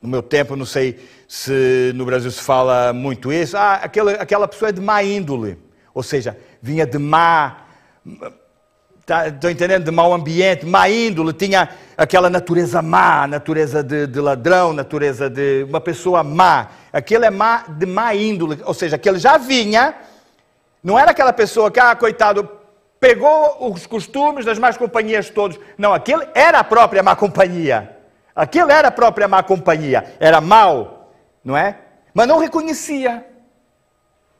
no 0.00 0.08
meu 0.08 0.22
tempo, 0.22 0.54
não 0.54 0.66
sei 0.66 0.98
se 1.26 1.92
no 1.94 2.04
Brasil 2.04 2.30
se 2.30 2.40
fala 2.40 2.92
muito 2.92 3.32
isso, 3.32 3.56
ah, 3.56 3.74
aquela, 3.74 4.12
aquela 4.12 4.46
pessoa 4.46 4.68
é 4.68 4.72
de 4.72 4.80
má 4.80 5.02
índole, 5.02 5.58
ou 5.92 6.02
seja, 6.02 6.36
vinha 6.62 6.86
de 6.86 6.98
má, 6.98 7.64
tá, 9.04 9.28
estou 9.28 9.50
entendendo, 9.50 9.84
de 9.84 9.90
mau 9.90 10.12
ambiente, 10.12 10.66
má 10.66 10.88
índole, 10.88 11.32
tinha 11.32 11.68
aquela 11.96 12.30
natureza 12.30 12.80
má, 12.82 13.26
natureza 13.26 13.82
de, 13.82 14.06
de 14.06 14.20
ladrão, 14.20 14.72
natureza 14.72 15.28
de 15.28 15.64
uma 15.64 15.80
pessoa 15.80 16.22
má. 16.22 16.68
Aquele 16.92 17.26
é 17.26 17.30
má, 17.30 17.64
de 17.68 17.86
má 17.86 18.14
índole, 18.14 18.58
ou 18.64 18.74
seja, 18.74 18.96
aquele 18.96 19.18
já 19.18 19.36
vinha 19.36 19.94
não 20.88 20.98
era 20.98 21.10
aquela 21.10 21.34
pessoa 21.34 21.70
que, 21.70 21.78
ah, 21.78 21.94
coitado, 21.94 22.48
pegou 22.98 23.70
os 23.70 23.86
costumes 23.86 24.46
das 24.46 24.58
más 24.58 24.74
companhias 24.74 25.28
todos. 25.28 25.60
Não, 25.76 25.92
aquele 25.92 26.26
era 26.34 26.60
a 26.60 26.64
própria 26.64 27.02
má 27.02 27.14
companhia. 27.14 27.94
Aquele 28.34 28.72
era 28.72 28.88
a 28.88 28.90
própria 28.90 29.28
má 29.28 29.42
companhia, 29.42 30.16
era 30.18 30.40
mal, 30.40 31.12
não 31.44 31.54
é? 31.54 31.76
Mas 32.14 32.26
não 32.26 32.38
reconhecia. 32.38 33.22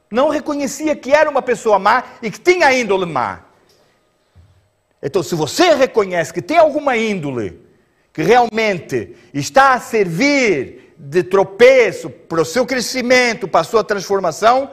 Não 0.09 0.29
reconhecia 0.29 0.95
que 0.95 1.11
era 1.11 1.29
uma 1.29 1.43
pessoa 1.43 1.77
má 1.77 2.03
e 2.19 2.31
que 2.31 2.39
tinha 2.39 2.73
índole 2.73 3.05
má. 3.05 3.41
Então, 5.03 5.21
se 5.21 5.35
você 5.35 5.75
reconhece 5.75 6.33
que 6.33 6.41
tem 6.41 6.57
alguma 6.57 6.97
índole 6.97 7.61
que 8.11 8.23
realmente 8.23 9.15
está 9.31 9.73
a 9.73 9.79
servir 9.79 10.95
de 10.97 11.21
tropeço 11.21 12.09
para 12.09 12.41
o 12.41 12.45
seu 12.45 12.65
crescimento, 12.65 13.47
para 13.47 13.61
a 13.61 13.63
sua 13.63 13.83
transformação, 13.83 14.71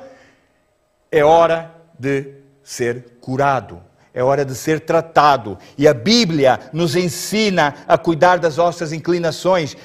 é 1.19 1.25
hora 1.25 1.75
de 1.99 2.35
ser 2.63 3.19
curado. 3.21 3.83
É 4.13 4.23
hora 4.23 4.45
de 4.45 4.55
ser 4.55 4.81
tratado. 4.81 5.59
E 5.77 5.87
a 5.87 5.93
Bíblia 5.93 6.59
nos 6.73 6.97
ensina 6.97 7.75
a 7.87 7.99
cuidar 7.99 8.39
das 8.39 8.57
nossas 8.57 8.93
inclinações. 8.93 9.77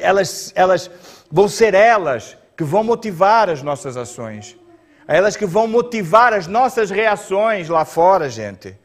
Elas, 0.00 0.52
elas 0.54 0.90
vão 1.30 1.48
ser 1.48 1.74
elas 1.74 2.36
que 2.56 2.62
vão 2.62 2.84
motivar 2.84 3.50
as 3.50 3.62
nossas 3.62 3.96
ações. 3.96 4.56
Elas 5.08 5.36
que 5.36 5.44
vão 5.44 5.66
motivar 5.66 6.32
as 6.32 6.46
nossas 6.46 6.88
reações 6.88 7.68
lá 7.68 7.84
fora, 7.84 8.30
gente. 8.30 8.78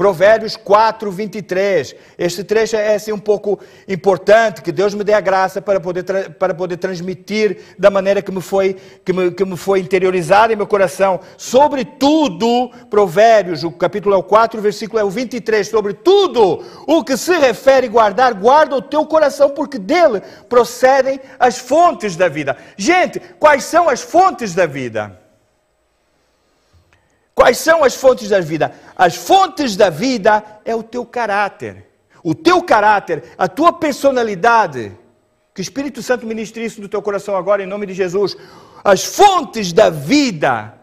Provérbios 0.00 0.56
4, 0.56 1.12
23. 1.12 1.94
Este 2.16 2.42
trecho 2.42 2.74
é 2.74 2.94
assim 2.94 3.12
um 3.12 3.18
pouco 3.18 3.60
importante, 3.86 4.62
que 4.62 4.72
Deus 4.72 4.94
me 4.94 5.04
dê 5.04 5.12
a 5.12 5.20
graça 5.20 5.60
para 5.60 5.78
poder, 5.78 6.04
para 6.38 6.54
poder 6.54 6.78
transmitir 6.78 7.74
da 7.78 7.90
maneira 7.90 8.22
que 8.22 8.32
me, 8.32 8.40
foi, 8.40 8.78
que, 9.04 9.12
me, 9.12 9.30
que 9.30 9.44
me 9.44 9.58
foi 9.58 9.80
interiorizado 9.80 10.54
em 10.54 10.56
meu 10.56 10.66
coração. 10.66 11.20
Sobretudo, 11.36 12.70
Provérbios, 12.88 13.62
o 13.62 13.70
capítulo 13.70 14.14
é 14.14 14.18
o 14.18 14.22
4, 14.22 14.58
o 14.58 14.62
versículo 14.62 14.98
é 14.98 15.04
o 15.04 15.10
23. 15.10 15.68
Sobre 15.68 15.92
tudo 15.92 16.64
o 16.86 17.04
que 17.04 17.14
se 17.18 17.36
refere 17.36 17.86
guardar, 17.86 18.32
guarda 18.32 18.76
o 18.76 18.80
teu 18.80 19.04
coração, 19.04 19.50
porque 19.50 19.76
dele 19.76 20.22
procedem 20.48 21.20
as 21.38 21.58
fontes 21.58 22.16
da 22.16 22.26
vida. 22.26 22.56
Gente, 22.74 23.20
quais 23.38 23.64
são 23.64 23.86
as 23.86 24.00
fontes 24.00 24.54
da 24.54 24.64
vida? 24.64 25.19
Quais 27.40 27.56
são 27.56 27.82
as 27.82 27.94
fontes 27.94 28.28
da 28.28 28.38
vida? 28.38 28.70
As 28.94 29.16
fontes 29.16 29.74
da 29.74 29.88
vida 29.88 30.44
é 30.62 30.76
o 30.76 30.82
teu 30.82 31.06
caráter. 31.06 31.86
O 32.22 32.34
teu 32.34 32.62
caráter, 32.62 33.24
a 33.38 33.48
tua 33.48 33.72
personalidade. 33.72 34.92
Que 35.54 35.62
o 35.62 35.62
Espírito 35.62 36.02
Santo 36.02 36.26
ministre 36.26 36.62
isso 36.62 36.82
no 36.82 36.88
teu 36.88 37.00
coração 37.00 37.34
agora, 37.34 37.62
em 37.62 37.66
nome 37.66 37.86
de 37.86 37.94
Jesus. 37.94 38.36
As 38.84 39.06
fontes 39.06 39.72
da 39.72 39.88
vida 39.88 40.74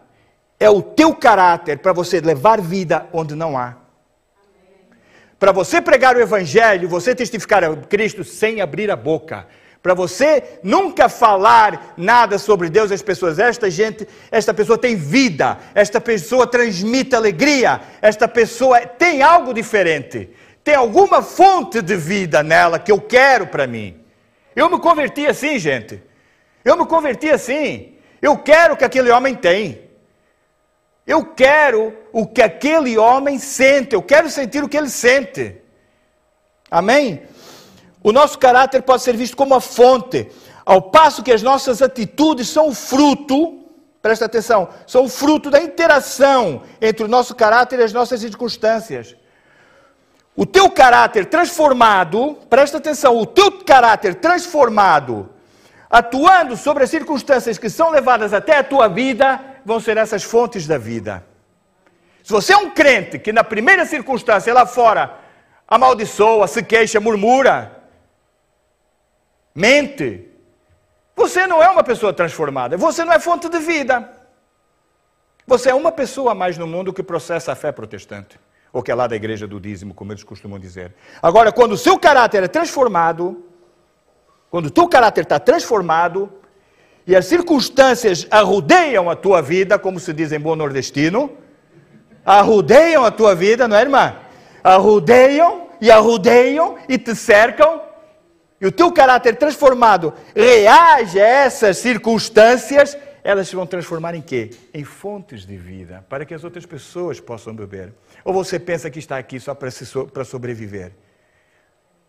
é 0.59 0.67
o 0.67 0.81
teu 0.81 1.13
caráter 1.13 1.77
para 1.77 1.93
você 1.93 2.19
levar 2.21 2.59
vida 2.59 3.07
onde 3.13 3.35
não 3.35 3.55
há. 3.55 3.75
Para 5.37 5.51
você 5.51 5.79
pregar 5.79 6.15
o 6.15 6.19
Evangelho, 6.19 6.89
você 6.89 7.13
testificar 7.13 7.63
a 7.63 7.75
Cristo 7.75 8.23
sem 8.23 8.61
abrir 8.61 8.89
a 8.89 8.95
boca 8.95 9.45
para 9.81 9.93
você 9.93 10.59
nunca 10.63 11.07
falar 11.07 11.93
nada 11.95 12.37
sobre 12.37 12.69
Deus 12.69 12.91
às 12.91 13.01
pessoas. 13.01 13.39
Esta 13.39 13.69
gente, 13.69 14.07
esta 14.31 14.53
pessoa 14.53 14.77
tem 14.77 14.95
vida, 14.95 15.57
esta 15.73 16.01
pessoa 16.01 16.47
transmite 16.47 17.15
alegria, 17.15 17.81
esta 18.01 18.27
pessoa 18.27 18.81
tem 18.81 19.21
algo 19.21 19.53
diferente, 19.53 20.29
tem 20.63 20.75
alguma 20.75 21.21
fonte 21.21 21.81
de 21.81 21.95
vida 21.95 22.43
nela 22.43 22.79
que 22.79 22.91
eu 22.91 22.99
quero 22.99 23.47
para 23.47 23.67
mim. 23.67 23.99
Eu 24.55 24.69
me 24.69 24.79
converti 24.79 25.25
assim, 25.27 25.59
gente. 25.59 26.01
Eu 26.65 26.75
me 26.75 26.85
converti 26.85 27.29
assim. 27.29 27.95
Eu 28.21 28.37
quero 28.37 28.73
o 28.73 28.77
que 28.77 28.83
aquele 28.83 29.11
homem 29.11 29.35
tem. 29.35 29.87
Eu 31.05 31.23
quero 31.23 31.95
o 32.11 32.25
que 32.25 32.41
aquele 32.41 32.97
homem 32.97 33.39
sente. 33.39 33.93
Eu 33.93 34.01
quero 34.01 34.29
sentir 34.29 34.63
o 34.63 34.67
que 34.67 34.75
ele 34.75 34.89
sente. 34.89 35.55
Amém? 36.69 37.21
O 38.07 38.13
nosso 38.13 38.39
caráter 38.39 38.83
pode 38.83 39.03
ser 39.03 39.17
visto 39.17 39.35
como 39.35 39.53
a 39.53 39.59
fonte, 39.59 40.31
ao 40.65 40.81
passo 40.81 41.21
que 41.21 41.29
as 41.29 41.43
nossas 41.43 41.81
atitudes 41.81 42.47
são 42.47 42.69
o 42.69 42.73
fruto, 42.73 43.65
presta 44.01 44.23
atenção, 44.23 44.69
são 44.87 45.03
o 45.03 45.09
fruto 45.09 45.49
da 45.49 45.61
interação 45.61 46.61
entre 46.79 47.03
o 47.03 47.07
nosso 47.09 47.35
caráter 47.35 47.79
e 47.79 47.83
as 47.83 47.91
nossas 47.91 48.21
circunstâncias. 48.21 49.13
O 50.37 50.45
teu 50.45 50.69
caráter 50.69 51.25
transformado, 51.25 52.37
presta 52.49 52.77
atenção, 52.77 53.17
o 53.17 53.25
teu 53.25 53.51
caráter 53.65 54.15
transformado, 54.15 55.29
atuando 55.89 56.55
sobre 56.55 56.85
as 56.85 56.89
circunstâncias 56.89 57.57
que 57.57 57.69
são 57.69 57.89
levadas 57.89 58.33
até 58.33 58.59
a 58.59 58.63
tua 58.63 58.87
vida, 58.87 59.37
vão 59.65 59.81
ser 59.81 59.97
essas 59.97 60.23
fontes 60.23 60.65
da 60.65 60.77
vida. 60.77 61.25
Se 62.23 62.31
você 62.31 62.53
é 62.53 62.57
um 62.57 62.69
crente 62.69 63.19
que 63.19 63.33
na 63.33 63.43
primeira 63.43 63.85
circunstância 63.85 64.53
lá 64.53 64.65
fora 64.65 65.13
amaldiçoa, 65.67 66.47
se 66.47 66.63
queixa, 66.63 67.01
murmura, 67.01 67.76
mente, 69.57 70.29
você 71.15 71.47
não 71.47 71.63
é 71.63 71.67
uma 71.67 71.83
pessoa 71.83 72.13
transformada, 72.13 72.77
você 72.77 73.03
não 73.03 73.11
é 73.11 73.19
fonte 73.19 73.49
de 73.49 73.57
vida. 73.57 74.07
Você 75.47 75.71
é 75.71 75.73
uma 75.73 75.91
pessoa 75.91 76.33
a 76.33 76.35
mais 76.35 76.59
no 76.59 76.67
mundo 76.67 76.93
que 76.93 77.01
processa 77.01 77.53
a 77.53 77.55
fé 77.55 77.71
protestante, 77.71 78.39
ou 78.71 78.83
que 78.83 78.91
é 78.91 78.95
lá 78.95 79.07
da 79.07 79.15
igreja 79.15 79.47
do 79.47 79.59
dízimo, 79.59 79.95
como 79.95 80.11
eles 80.11 80.23
costumam 80.23 80.59
dizer. 80.59 80.93
Agora, 81.23 81.51
quando 81.51 81.71
o 81.71 81.77
seu 81.77 81.97
caráter 81.97 82.43
é 82.43 82.47
transformado, 82.47 83.43
quando 84.51 84.67
o 84.67 84.69
teu 84.69 84.87
caráter 84.87 85.23
está 85.23 85.39
transformado, 85.39 86.31
e 87.07 87.15
as 87.15 87.25
circunstâncias 87.25 88.27
arrudeiam 88.29 89.09
a 89.09 89.15
tua 89.15 89.41
vida, 89.41 89.79
como 89.79 89.99
se 89.99 90.13
diz 90.13 90.31
em 90.31 90.39
bom 90.39 90.55
nordestino, 90.55 91.31
arrudeiam 92.23 93.03
a 93.03 93.09
tua 93.09 93.33
vida, 93.33 93.67
não 93.67 93.75
é, 93.75 93.81
irmã? 93.81 94.17
Arrudeiam 94.63 95.69
e 95.81 95.89
arrudeiam 95.89 96.77
e 96.87 96.97
te 96.99 97.15
cercam, 97.15 97.86
e 98.59 98.65
o 98.65 98.71
teu 98.71 98.91
caráter 98.91 99.35
transformado 99.35 100.13
reage 100.35 101.19
a 101.19 101.27
essas 101.27 101.77
circunstâncias, 101.77 102.97
elas 103.23 103.47
se 103.47 103.55
vão 103.55 103.67
transformar 103.67 104.15
em 104.15 104.21
quê? 104.21 104.51
Em 104.73 104.83
fontes 104.83 105.45
de 105.45 105.57
vida, 105.57 106.03
para 106.09 106.25
que 106.25 106.33
as 106.33 106.43
outras 106.43 106.65
pessoas 106.65 107.19
possam 107.19 107.53
beber. 107.53 107.93
Ou 108.23 108.33
você 108.33 108.57
pensa 108.57 108.89
que 108.89 108.99
está 108.99 109.17
aqui 109.17 109.39
só 109.39 109.53
para, 109.53 109.69
para 110.11 110.23
sobreviver? 110.23 110.91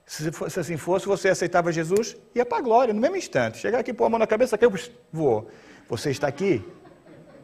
Se, 0.06 0.30
se, 0.32 0.60
assim 0.60 0.78
fosse, 0.78 1.06
você 1.06 1.28
aceitava 1.28 1.70
Jesus, 1.70 2.16
ia 2.34 2.46
para 2.46 2.58
a 2.58 2.62
glória, 2.62 2.94
no 2.94 3.00
mesmo 3.00 3.16
instante. 3.16 3.58
Chegar 3.58 3.80
aqui, 3.80 3.92
pôr 3.92 4.06
a 4.06 4.08
mão 4.08 4.18
na 4.18 4.26
cabeça, 4.26 4.56
caiu, 4.56 4.72
voou. 5.12 5.50
Você 5.86 6.10
está 6.10 6.28
aqui? 6.28 6.64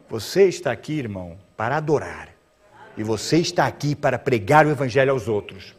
Você 0.09 0.45
está 0.45 0.71
aqui, 0.71 0.93
irmão, 0.93 1.37
para 1.55 1.77
adorar. 1.77 2.29
E 2.97 3.03
você 3.03 3.37
está 3.37 3.67
aqui 3.67 3.93
para 3.93 4.17
pregar 4.17 4.65
o 4.65 4.71
Evangelho 4.71 5.11
aos 5.11 5.27
outros. 5.27 5.75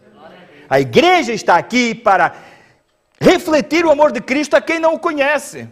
A 0.69 0.81
igreja 0.81 1.33
está 1.33 1.57
aqui 1.57 1.95
para 1.95 2.37
refletir 3.21 3.85
o 3.85 3.91
amor 3.91 4.13
de 4.13 4.21
Cristo 4.21 4.57
a 4.57 4.61
quem 4.61 4.79
não 4.79 4.95
o 4.95 4.99
conhece. 4.99 5.69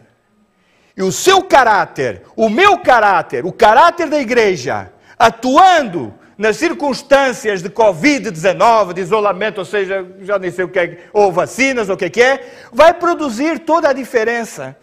E 0.97 1.03
o 1.03 1.11
seu 1.11 1.43
caráter, 1.43 2.23
o 2.37 2.49
meu 2.49 2.79
caráter, 2.79 3.45
o 3.45 3.53
caráter 3.53 4.09
da 4.09 4.19
igreja, 4.19 4.93
atuando 5.19 6.15
nas 6.39 6.57
circunstâncias 6.57 7.63
de 7.63 7.71
Covid-19, 7.71 8.93
de 8.93 9.01
isolamento, 9.01 9.59
ou 9.59 9.65
seja, 9.65 10.07
já 10.21 10.39
nem 10.39 10.51
sei 10.51 10.65
o 10.65 10.69
que 10.69 10.79
é, 10.79 11.05
ou 11.13 11.33
vacinas, 11.33 11.89
ou 11.89 11.95
o 11.95 11.99
que 11.99 12.21
é, 12.21 12.69
vai 12.73 12.95
produzir 12.95 13.61
toda 13.61 13.89
a 13.89 13.93
diferença. 13.93 14.77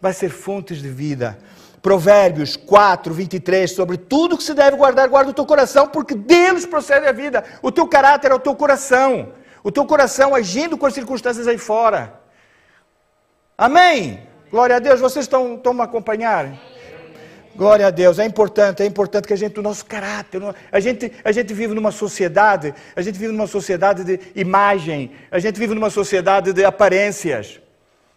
Vai 0.00 0.12
ser 0.12 0.28
fontes 0.28 0.82
de 0.82 0.88
vida. 0.88 1.38
Provérbios 1.80 2.56
4, 2.56 3.12
23, 3.12 3.70
sobre 3.70 3.98
tudo 3.98 4.38
que 4.38 4.42
se 4.42 4.54
deve 4.54 4.76
guardar, 4.76 5.06
guarda 5.08 5.30
o 5.30 5.34
teu 5.34 5.44
coração, 5.44 5.86
porque 5.86 6.14
deles 6.14 6.64
procede 6.64 7.06
a 7.06 7.12
vida. 7.12 7.44
O 7.60 7.70
teu 7.70 7.86
caráter 7.86 8.30
é 8.30 8.34
o 8.34 8.38
teu 8.38 8.54
coração 8.54 9.32
o 9.64 9.72
teu 9.72 9.86
coração 9.86 10.34
agindo 10.34 10.76
com 10.76 10.84
as 10.84 10.92
circunstâncias 10.92 11.48
aí 11.48 11.56
fora. 11.56 12.20
Amém? 13.56 14.20
Glória 14.50 14.76
a 14.76 14.78
Deus, 14.78 15.00
vocês 15.00 15.24
estão, 15.24 15.54
estão 15.54 15.72
me 15.72 15.80
acompanhando? 15.80 16.56
Glória 17.56 17.86
a 17.86 17.90
Deus, 17.90 18.18
é 18.18 18.26
importante, 18.26 18.82
é 18.82 18.86
importante 18.86 19.26
que 19.26 19.32
a 19.32 19.36
gente, 19.36 19.58
o 19.58 19.62
nosso 19.62 19.86
caráter, 19.86 20.42
a 20.70 20.80
gente, 20.80 21.10
a 21.24 21.32
gente 21.32 21.54
vive 21.54 21.72
numa 21.72 21.92
sociedade, 21.92 22.74
a 22.94 23.00
gente 23.00 23.16
vive 23.16 23.32
numa 23.32 23.46
sociedade 23.46 24.04
de 24.04 24.20
imagem, 24.34 25.12
a 25.30 25.38
gente 25.38 25.58
vive 25.58 25.72
numa 25.72 25.88
sociedade 25.88 26.52
de 26.52 26.64
aparências. 26.64 27.60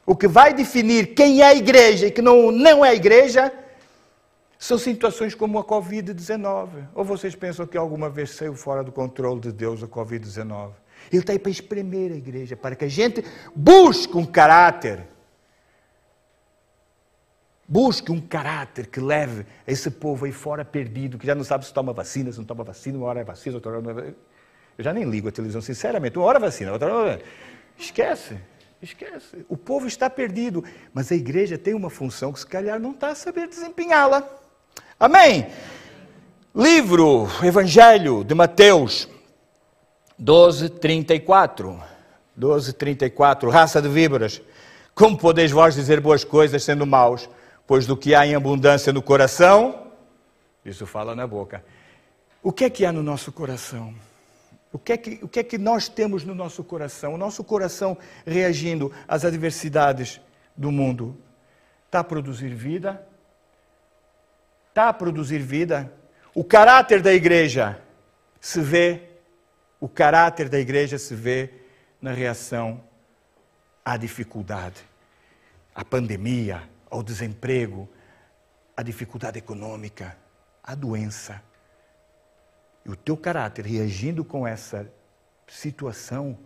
O 0.05 0.15
que 0.15 0.27
vai 0.27 0.53
definir 0.53 1.13
quem 1.13 1.41
é 1.41 1.45
a 1.45 1.55
igreja 1.55 2.07
e 2.07 2.11
que 2.11 2.21
não, 2.21 2.51
não 2.51 2.83
é 2.83 2.89
a 2.89 2.95
igreja 2.95 3.53
são 4.57 4.77
situações 4.77 5.35
como 5.35 5.59
a 5.59 5.63
Covid-19. 5.63 6.69
Ou 6.95 7.05
vocês 7.05 7.35
pensam 7.35 7.67
que 7.67 7.77
alguma 7.77 8.09
vez 8.09 8.31
saiu 8.31 8.55
fora 8.55 8.83
do 8.83 8.91
controle 8.91 9.39
de 9.39 9.51
Deus 9.51 9.83
a 9.83 9.87
Covid-19? 9.87 10.71
Ele 11.11 11.21
está 11.21 11.33
aí 11.33 11.39
para 11.39 11.51
espremer 11.51 12.11
a 12.11 12.15
igreja, 12.15 12.55
para 12.55 12.75
que 12.75 12.85
a 12.85 12.87
gente 12.89 13.23
busque 13.55 14.17
um 14.17 14.25
caráter. 14.25 15.05
Busque 17.67 18.11
um 18.11 18.21
caráter 18.21 18.87
que 18.87 18.99
leve 18.99 19.45
esse 19.67 19.91
povo 19.91 20.25
aí 20.25 20.31
fora 20.31 20.63
perdido, 20.63 21.17
que 21.17 21.27
já 21.27 21.35
não 21.35 21.43
sabe 21.43 21.65
se 21.65 21.73
toma 21.73 21.91
vacina, 21.91 22.31
se 22.31 22.37
não 22.37 22.45
toma 22.45 22.63
vacina, 22.63 22.97
uma 22.97 23.07
hora 23.07 23.19
é 23.19 23.23
vacina, 23.23 23.55
outra 23.55 23.71
hora 23.73 23.81
não 23.81 23.99
é 23.99 24.13
Eu 24.77 24.83
já 24.83 24.93
nem 24.93 25.03
ligo 25.03 25.27
a 25.27 25.31
televisão, 25.31 25.61
sinceramente. 25.61 26.17
Uma 26.17 26.27
hora 26.27 26.37
é 26.37 26.41
vacina, 26.41 26.71
outra 26.71 26.93
hora. 26.93 27.21
Esquece, 27.77 28.37
esquece. 28.81 29.45
O 29.49 29.57
povo 29.57 29.85
está 29.85 30.09
perdido, 30.09 30.63
mas 30.93 31.11
a 31.11 31.15
igreja 31.15 31.57
tem 31.57 31.73
uma 31.73 31.89
função 31.89 32.31
que 32.31 32.39
se 32.39 32.47
calhar 32.47 32.79
não 32.79 32.91
está 32.91 33.09
a 33.09 33.15
saber 33.15 33.47
desempenhá-la. 33.47 34.25
Amém? 34.99 35.47
Livro, 36.55 37.27
Evangelho 37.43 38.23
de 38.23 38.33
Mateus, 38.33 39.07
12, 40.17 40.69
34. 40.69 41.81
12, 42.35 42.73
34. 42.73 43.49
Raça 43.49 43.81
de 43.81 43.89
víboras, 43.89 44.41
como 44.93 45.17
podeis 45.17 45.51
vós 45.51 45.75
dizer 45.75 45.99
boas 45.99 46.23
coisas 46.23 46.63
sendo 46.63 46.85
maus? 46.85 47.29
Pois 47.65 47.85
do 47.85 47.97
que 47.97 48.15
há 48.15 48.25
em 48.25 48.33
abundância 48.33 48.93
no 48.93 49.01
coração, 49.01 49.91
isso 50.65 50.85
fala 50.85 51.15
na 51.15 51.27
boca. 51.27 51.63
O 52.41 52.51
que 52.51 52.63
é 52.63 52.69
que 52.69 52.85
há 52.85 52.91
no 52.91 53.03
nosso 53.03 53.31
coração? 53.31 53.93
O 54.71 54.79
que, 54.79 54.93
é 54.93 54.97
que, 54.97 55.19
o 55.21 55.27
que 55.27 55.39
é 55.39 55.43
que 55.43 55.57
nós 55.57 55.87
temos 55.87 56.23
no 56.23 56.35
nosso 56.35 56.63
coração? 56.63 57.13
O 57.13 57.17
nosso 57.17 57.43
coração 57.43 57.97
reagindo 58.25 58.91
às 59.07 59.25
adversidades 59.25 60.21
do 60.55 60.71
mundo 60.71 61.17
está 61.85 61.99
a 61.99 62.03
produzir 62.03 62.53
vida? 62.53 63.05
Está 64.69 64.89
a 64.89 64.93
produzir 64.93 65.39
vida? 65.39 65.91
O 66.33 66.43
caráter 66.43 67.01
da 67.01 67.13
igreja 67.13 67.81
se 68.39 68.61
vê, 68.61 69.01
o 69.79 69.87
caráter 69.87 70.49
da 70.49 70.59
igreja 70.59 70.97
se 70.97 71.13
vê 71.13 71.49
na 72.01 72.11
reação 72.11 72.83
à 73.83 73.97
dificuldade, 73.97 74.81
à 75.73 75.85
pandemia, 75.85 76.63
ao 76.89 77.03
desemprego, 77.03 77.87
à 78.75 78.83
dificuldade 78.83 79.37
econômica, 79.37 80.17
à 80.63 80.75
doença. 80.75 81.41
E 82.85 82.89
o 82.89 82.95
teu 82.95 83.15
caráter 83.15 83.65
reagindo 83.65 84.23
com 84.23 84.47
essa 84.47 84.91
situação 85.47 86.37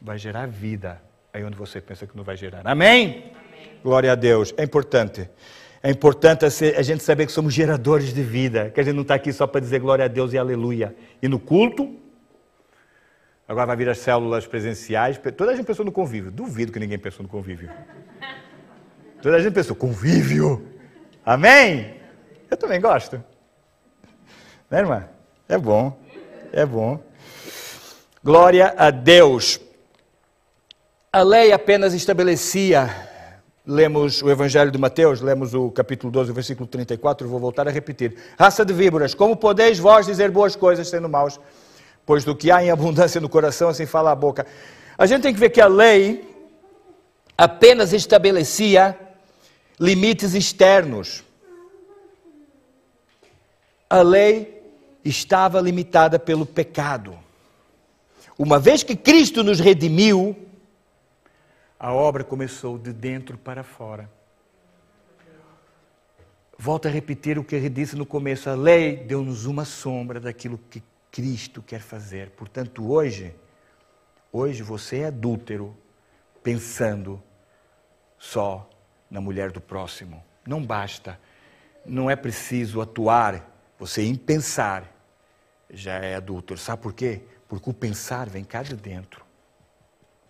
vai 0.00 0.18
gerar 0.18 0.46
vida 0.46 1.00
aí 1.32 1.44
onde 1.44 1.56
você 1.56 1.80
pensa 1.80 2.06
que 2.06 2.16
não 2.16 2.24
vai 2.24 2.36
gerar. 2.36 2.66
Amém? 2.66 3.32
Amém. 3.34 3.80
Glória 3.82 4.12
a 4.12 4.14
Deus. 4.14 4.54
É 4.56 4.64
importante. 4.64 5.28
É 5.82 5.90
importante 5.90 6.44
a 6.44 6.82
gente 6.82 7.04
saber 7.04 7.26
que 7.26 7.32
somos 7.32 7.54
geradores 7.54 8.12
de 8.12 8.22
vida, 8.22 8.70
que 8.70 8.80
a 8.80 8.82
gente 8.82 8.94
não 8.94 9.02
está 9.02 9.14
aqui 9.14 9.32
só 9.32 9.46
para 9.46 9.60
dizer 9.60 9.78
glória 9.78 10.04
a 10.04 10.08
Deus 10.08 10.32
e 10.32 10.38
aleluia. 10.38 10.96
E 11.22 11.28
no 11.28 11.38
culto, 11.38 11.94
agora 13.48 13.66
vai 13.66 13.76
vir 13.76 13.88
as 13.88 13.98
células 13.98 14.46
presenciais, 14.46 15.20
toda 15.36 15.52
a 15.52 15.56
gente 15.56 15.66
pensou 15.66 15.84
no 15.84 15.92
convívio. 15.92 16.30
Duvido 16.30 16.72
que 16.72 16.78
ninguém 16.78 16.98
pensou 16.98 17.22
no 17.22 17.28
convívio. 17.28 17.70
Toda 19.22 19.36
a 19.36 19.40
gente 19.40 19.54
pensou, 19.54 19.74
convívio. 19.74 20.66
Amém? 21.24 21.96
Eu 22.50 22.56
também 22.56 22.80
gosto. 22.80 23.22
Né, 24.70 24.78
irmã? 24.78 25.04
É 25.48 25.56
bom, 25.56 25.96
é 26.52 26.66
bom. 26.66 27.00
Glória 28.22 28.74
a 28.76 28.90
Deus. 28.90 29.60
A 31.12 31.22
lei 31.22 31.52
apenas 31.52 31.94
estabelecia, 31.94 32.90
lemos 33.64 34.22
o 34.22 34.30
Evangelho 34.30 34.70
de 34.70 34.78
Mateus, 34.78 35.20
lemos 35.20 35.54
o 35.54 35.70
capítulo 35.70 36.12
12, 36.12 36.32
versículo 36.32 36.66
34, 36.66 37.28
vou 37.28 37.38
voltar 37.38 37.66
a 37.66 37.70
repetir. 37.70 38.16
Raça 38.38 38.64
de 38.64 38.72
víboras, 38.72 39.14
como 39.14 39.36
podeis 39.36 39.78
vós 39.78 40.06
dizer 40.06 40.30
boas 40.30 40.54
coisas 40.54 40.88
sendo 40.88 41.08
maus? 41.08 41.40
Pois 42.06 42.24
do 42.24 42.36
que 42.36 42.52
há 42.52 42.62
em 42.62 42.70
abundância 42.70 43.20
no 43.20 43.28
coração, 43.28 43.68
assim 43.68 43.84
fala 43.84 44.12
a 44.12 44.14
boca. 44.14 44.46
A 44.96 45.04
gente 45.04 45.22
tem 45.22 45.34
que 45.34 45.40
ver 45.40 45.50
que 45.50 45.60
a 45.60 45.66
lei 45.66 46.24
apenas 47.36 47.92
estabelecia 47.92 48.98
limites 49.78 50.32
externos. 50.32 51.24
A 53.90 54.00
lei 54.00 54.62
estava 55.04 55.60
limitada 55.60 56.18
pelo 56.18 56.46
pecado. 56.46 57.18
Uma 58.38 58.58
vez 58.58 58.82
que 58.82 58.94
Cristo 58.94 59.42
nos 59.42 59.58
redimiu, 59.58 60.36
a 61.78 61.92
obra 61.92 62.22
começou 62.22 62.78
de 62.78 62.92
dentro 62.92 63.36
para 63.36 63.62
fora. 63.64 64.08
Volto 66.58 66.86
a 66.86 66.90
repetir 66.90 67.38
o 67.38 67.44
que 67.44 67.54
ele 67.54 67.68
disse 67.68 67.96
no 67.96 68.06
começo: 68.06 68.48
a 68.48 68.54
lei 68.54 68.96
deu-nos 68.96 69.44
uma 69.44 69.64
sombra 69.64 70.20
daquilo 70.20 70.58
que 70.70 70.82
Cristo 71.16 71.62
quer 71.62 71.80
fazer. 71.80 72.28
Portanto, 72.32 72.92
hoje, 72.92 73.34
hoje 74.30 74.62
você 74.62 74.98
é 74.98 75.06
adúltero 75.06 75.74
pensando 76.42 77.22
só 78.18 78.68
na 79.10 79.18
mulher 79.18 79.50
do 79.50 79.58
próximo. 79.58 80.22
Não 80.46 80.62
basta. 80.62 81.18
Não 81.86 82.10
é 82.10 82.16
preciso 82.16 82.82
atuar, 82.82 83.50
você 83.78 84.02
em 84.02 84.14
pensar 84.14 84.94
já 85.70 85.94
é 85.94 86.16
adúltero. 86.16 86.60
Sabe 86.60 86.82
por 86.82 86.92
quê? 86.92 87.22
Porque 87.48 87.70
o 87.70 87.72
pensar 87.72 88.28
vem 88.28 88.44
cá 88.44 88.62
de 88.62 88.76
dentro. 88.76 89.24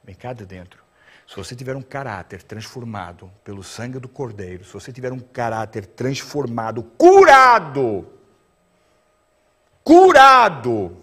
Vem 0.05 0.15
cá 0.15 0.33
de 0.33 0.47
dentro. 0.47 0.85
Se 1.27 1.35
você 1.35 1.57
tiver 1.57 1.75
um 1.75 1.83
caráter 1.83 2.45
transformado 2.45 3.29
pelo 3.43 3.65
sangue 3.65 3.99
do 3.99 4.09
Cordeiro, 4.09 4.65
se 4.65 4.73
você 4.73 4.93
tiver 4.93 5.13
um 5.13 5.19
caráter 5.19 5.85
transformado, 5.85 6.85
curado, 6.97 8.07
curado, 9.87 10.97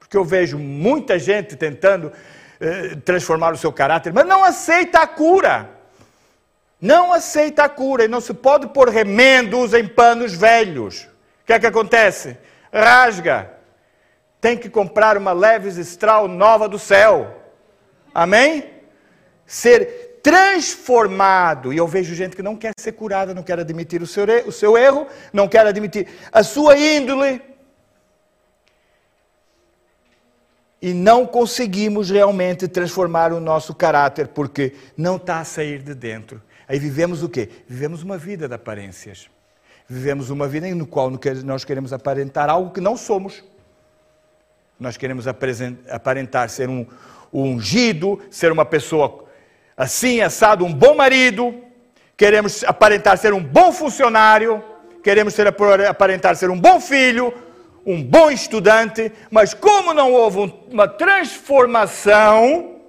porque 0.00 0.16
eu 0.16 0.24
vejo 0.24 0.58
muita 0.58 1.20
gente 1.20 1.54
tentando 1.54 2.12
eh, 2.60 2.96
transformar 3.04 3.52
o 3.52 3.56
seu 3.56 3.72
caráter, 3.72 4.12
mas 4.12 4.26
não 4.26 4.44
aceita 4.44 4.98
a 4.98 5.06
cura. 5.06 5.70
Não 6.80 7.12
aceita 7.12 7.62
a 7.62 7.68
cura 7.68 8.06
e 8.06 8.08
não 8.08 8.20
se 8.20 8.34
pode 8.34 8.66
pôr 8.68 8.88
remendos 8.88 9.72
em 9.72 9.86
panos 9.86 10.34
velhos. 10.34 11.04
O 11.42 11.46
que 11.46 11.52
é 11.52 11.60
que 11.60 11.66
acontece? 11.66 12.36
rasga. 12.72 13.50
Tem 14.40 14.56
que 14.56 14.68
comprar 14.68 15.16
uma 15.16 15.32
Levis 15.32 15.76
Strauss 15.76 16.28
nova 16.28 16.68
do 16.68 16.78
céu. 16.78 17.36
Amém? 18.12 18.64
Ser 19.46 20.18
transformado. 20.24 21.72
E 21.72 21.76
eu 21.76 21.86
vejo 21.86 22.16
gente 22.16 22.34
que 22.34 22.42
não 22.42 22.56
quer 22.56 22.72
ser 22.80 22.92
curada, 22.92 23.32
não 23.32 23.44
quer 23.44 23.60
admitir 23.60 24.02
o 24.02 24.06
seu, 24.08 24.24
o 24.44 24.50
seu 24.52 24.76
erro, 24.76 25.06
não 25.32 25.46
quer 25.46 25.66
admitir 25.66 26.08
a 26.32 26.42
sua 26.42 26.76
índole. 26.76 27.49
E 30.80 30.94
não 30.94 31.26
conseguimos 31.26 32.10
realmente 32.10 32.66
transformar 32.66 33.32
o 33.32 33.40
nosso 33.40 33.74
caráter, 33.74 34.28
porque 34.28 34.74
não 34.96 35.16
está 35.16 35.40
a 35.40 35.44
sair 35.44 35.82
de 35.82 35.94
dentro. 35.94 36.40
Aí 36.66 36.78
vivemos 36.78 37.22
o 37.22 37.28
quê? 37.28 37.48
Vivemos 37.68 38.02
uma 38.02 38.16
vida 38.16 38.48
de 38.48 38.54
aparências. 38.54 39.28
Vivemos 39.88 40.30
uma 40.30 40.46
vida 40.46 40.72
no 40.74 40.86
qual 40.86 41.10
nós 41.44 41.64
queremos 41.64 41.92
aparentar 41.92 42.48
algo 42.48 42.70
que 42.70 42.80
não 42.80 42.96
somos. 42.96 43.42
Nós 44.78 44.96
queremos 44.96 45.26
aparentar 45.26 46.48
ser 46.48 46.68
um, 46.68 46.86
um 47.32 47.42
ungido, 47.42 48.20
ser 48.30 48.52
uma 48.52 48.64
pessoa 48.64 49.24
assim, 49.76 50.20
assado, 50.20 50.64
um 50.64 50.72
bom 50.72 50.94
marido, 50.94 51.54
queremos 52.16 52.62
aparentar 52.64 53.16
ser 53.18 53.32
um 53.32 53.42
bom 53.42 53.72
funcionário, 53.72 54.62
queremos 55.02 55.34
ser, 55.34 55.46
aparentar 55.88 56.36
ser 56.36 56.50
um 56.50 56.60
bom 56.60 56.80
filho, 56.80 57.32
um 57.84 58.02
bom 58.02 58.30
estudante, 58.30 59.12
mas 59.30 59.54
como 59.54 59.94
não 59.94 60.12
houve 60.12 60.52
uma 60.70 60.86
transformação, 60.88 62.80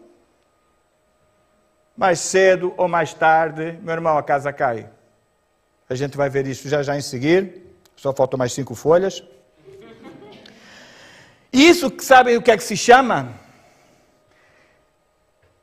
mais 1.95 2.19
cedo 2.19 2.73
ou 2.77 2.88
mais 2.88 3.13
tarde, 3.13 3.77
meu 3.82 3.93
irmão, 3.93 4.17
a 4.17 4.23
casa 4.23 4.51
cai. 4.51 4.89
A 5.89 5.95
gente 5.95 6.15
vai 6.15 6.30
ver 6.30 6.47
isso 6.47 6.67
já 6.69 6.82
já 6.82 6.97
em 6.97 7.01
seguir. 7.01 7.62
Só 7.95 8.13
faltam 8.13 8.38
mais 8.38 8.54
cinco 8.54 8.73
folhas. 8.73 9.23
Isso, 11.54 11.93
sabem 11.99 12.38
o 12.38 12.41
que 12.41 12.49
é 12.49 12.58
que 12.58 12.63
se 12.63 12.77
chama? 12.77 13.34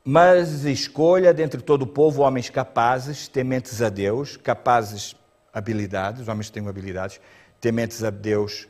Mas 0.05 0.63
escolha 0.65 1.33
dentre 1.33 1.61
todo 1.61 1.81
o 1.81 1.87
povo 1.87 2.21
homens 2.21 2.49
capazes, 2.49 3.27
tementes 3.27 3.81
a 3.81 3.89
Deus, 3.89 4.37
capazes, 4.37 5.15
habilidades, 5.53 6.27
homens 6.27 6.49
têm 6.49 6.67
habilidades, 6.67 7.19
tementes 7.59 8.03
a 8.03 8.09
Deus, 8.09 8.67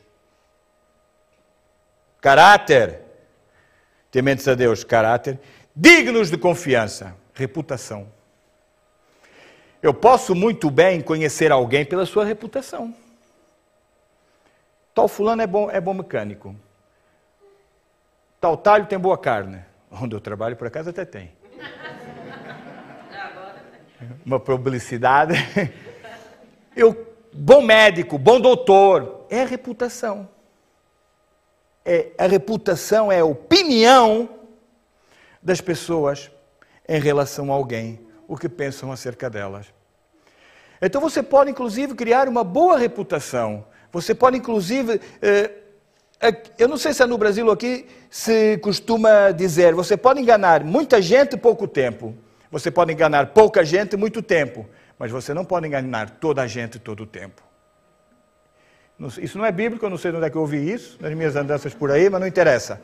caráter, 2.20 3.00
tementes 4.10 4.46
a 4.46 4.54
Deus, 4.54 4.84
caráter, 4.84 5.38
dignos 5.74 6.30
de 6.30 6.36
confiança, 6.36 7.16
reputação. 7.34 8.08
Eu 9.82 9.94
posso 9.94 10.34
muito 10.34 10.70
bem 10.70 11.00
conhecer 11.00 11.50
alguém 11.50 11.84
pela 11.84 12.04
sua 12.04 12.24
reputação. 12.24 12.94
Tal 14.94 15.08
fulano 15.08 15.40
é 15.40 15.46
bom, 15.46 15.70
é 15.70 15.80
bom 15.80 15.94
mecânico. 15.94 16.54
Tal 18.40 18.56
talho 18.56 18.86
tem 18.86 18.98
boa 18.98 19.16
carne. 19.16 19.64
Onde 19.90 20.14
eu 20.14 20.20
trabalho, 20.20 20.56
por 20.56 20.66
acaso, 20.66 20.90
até 20.90 21.04
tem. 21.04 21.32
Uma 24.24 24.38
publicidade. 24.38 25.34
Eu, 26.76 27.14
bom 27.32 27.60
médico, 27.60 28.16
bom 28.16 28.40
doutor. 28.40 29.26
É 29.28 29.44
reputação. 29.44 30.28
É, 31.84 32.08
a 32.18 32.26
reputação 32.26 33.10
é 33.10 33.20
a 33.20 33.24
opinião 33.24 34.28
das 35.42 35.60
pessoas 35.60 36.30
em 36.88 37.00
relação 37.00 37.50
a 37.50 37.54
alguém 37.54 38.00
o 38.30 38.36
que 38.36 38.48
pensam 38.48 38.92
acerca 38.92 39.28
delas. 39.28 39.66
Então 40.80 41.00
você 41.00 41.20
pode, 41.20 41.50
inclusive, 41.50 41.94
criar 41.94 42.28
uma 42.28 42.44
boa 42.44 42.78
reputação. 42.78 43.64
Você 43.92 44.14
pode, 44.14 44.38
inclusive. 44.38 45.00
Eh, 45.20 45.50
eu 46.56 46.68
não 46.68 46.76
sei 46.76 46.94
se 46.94 47.02
é 47.02 47.06
no 47.06 47.18
Brasil 47.18 47.44
ou 47.44 47.52
aqui 47.52 47.86
se 48.08 48.56
costuma 48.58 49.32
dizer: 49.32 49.74
você 49.74 49.96
pode 49.96 50.20
enganar 50.20 50.62
muita 50.62 51.02
gente 51.02 51.36
pouco 51.36 51.66
tempo. 51.66 52.14
Você 52.52 52.70
pode 52.70 52.92
enganar 52.92 53.26
pouca 53.28 53.64
gente 53.64 53.96
muito 53.96 54.22
tempo. 54.22 54.64
Mas 54.96 55.10
você 55.10 55.34
não 55.34 55.44
pode 55.44 55.66
enganar 55.66 56.08
toda 56.08 56.42
a 56.42 56.46
gente 56.46 56.78
todo 56.78 57.02
o 57.02 57.06
tempo. 57.06 57.42
Isso 59.18 59.38
não 59.38 59.46
é 59.46 59.52
bíblico, 59.52 59.84
eu 59.84 59.90
não 59.90 59.96
sei 59.96 60.12
onde 60.12 60.26
é 60.26 60.30
que 60.30 60.36
eu 60.36 60.42
ouvi 60.42 60.70
isso, 60.70 60.98
nas 61.00 61.14
minhas 61.14 61.34
andanças 61.34 61.72
por 61.72 61.90
aí, 61.90 62.10
mas 62.10 62.20
não 62.20 62.26
interessa. 62.26 62.80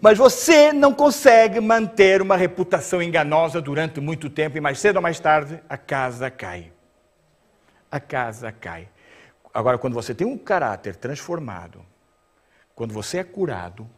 Mas 0.00 0.16
você 0.16 0.72
não 0.72 0.92
consegue 0.92 1.58
manter 1.58 2.22
uma 2.22 2.36
reputação 2.36 3.02
enganosa 3.02 3.60
durante 3.60 4.00
muito 4.00 4.28
tempo 4.30 4.56
e 4.56 4.60
mais 4.60 4.78
cedo 4.78 4.96
ou 4.96 5.02
mais 5.02 5.18
tarde 5.18 5.60
a 5.68 5.76
casa 5.76 6.30
cai. 6.30 6.70
A 7.90 7.98
casa 7.98 8.52
cai. 8.52 8.88
Agora, 9.52 9.78
quando 9.78 9.94
você 9.94 10.14
tem 10.14 10.26
um 10.26 10.38
caráter 10.38 10.94
transformado, 10.94 11.80
quando 12.74 12.92
você 12.92 13.18
é 13.18 13.24
curado, 13.24 13.88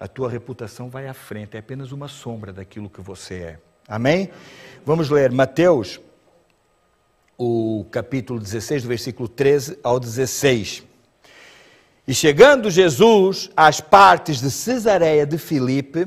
a 0.00 0.08
tua 0.08 0.28
reputação 0.28 0.88
vai 0.88 1.06
à 1.06 1.14
frente, 1.14 1.56
é 1.56 1.60
apenas 1.60 1.92
uma 1.92 2.08
sombra 2.08 2.52
daquilo 2.52 2.90
que 2.90 3.00
você 3.00 3.34
é. 3.34 3.58
Amém? 3.86 4.30
Vamos 4.84 5.10
ler 5.10 5.30
Mateus, 5.30 6.00
o 7.38 7.86
capítulo 7.90 8.40
16, 8.40 8.82
do 8.82 8.88
versículo 8.88 9.28
13 9.28 9.78
ao 9.82 10.00
16. 10.00 10.82
E 12.08 12.14
chegando 12.14 12.70
Jesus 12.70 13.50
às 13.56 13.80
partes 13.80 14.40
de 14.40 14.50
Cesareia 14.50 15.26
de 15.26 15.38
Filipe, 15.38 16.06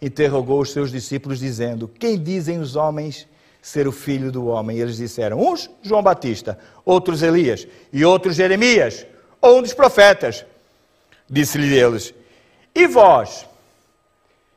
interrogou 0.00 0.60
os 0.60 0.72
seus 0.72 0.90
discípulos, 0.90 1.38
dizendo: 1.38 1.86
Quem 1.86 2.20
dizem 2.20 2.58
os 2.58 2.74
homens 2.74 3.28
ser 3.62 3.86
o 3.86 3.92
filho 3.92 4.32
do 4.32 4.46
homem? 4.46 4.76
E 4.76 4.80
eles 4.80 4.96
disseram: 4.96 5.40
Uns 5.40 5.70
João 5.80 6.02
Batista, 6.02 6.58
outros 6.84 7.22
Elias, 7.22 7.66
e 7.92 8.04
outros 8.04 8.34
Jeremias, 8.34 9.06
ou 9.40 9.58
um 9.58 9.62
dos 9.62 9.72
profetas. 9.72 10.44
Disse-lhe 11.30 11.72
eles: 11.72 12.12
E 12.74 12.86
vós? 12.88 13.46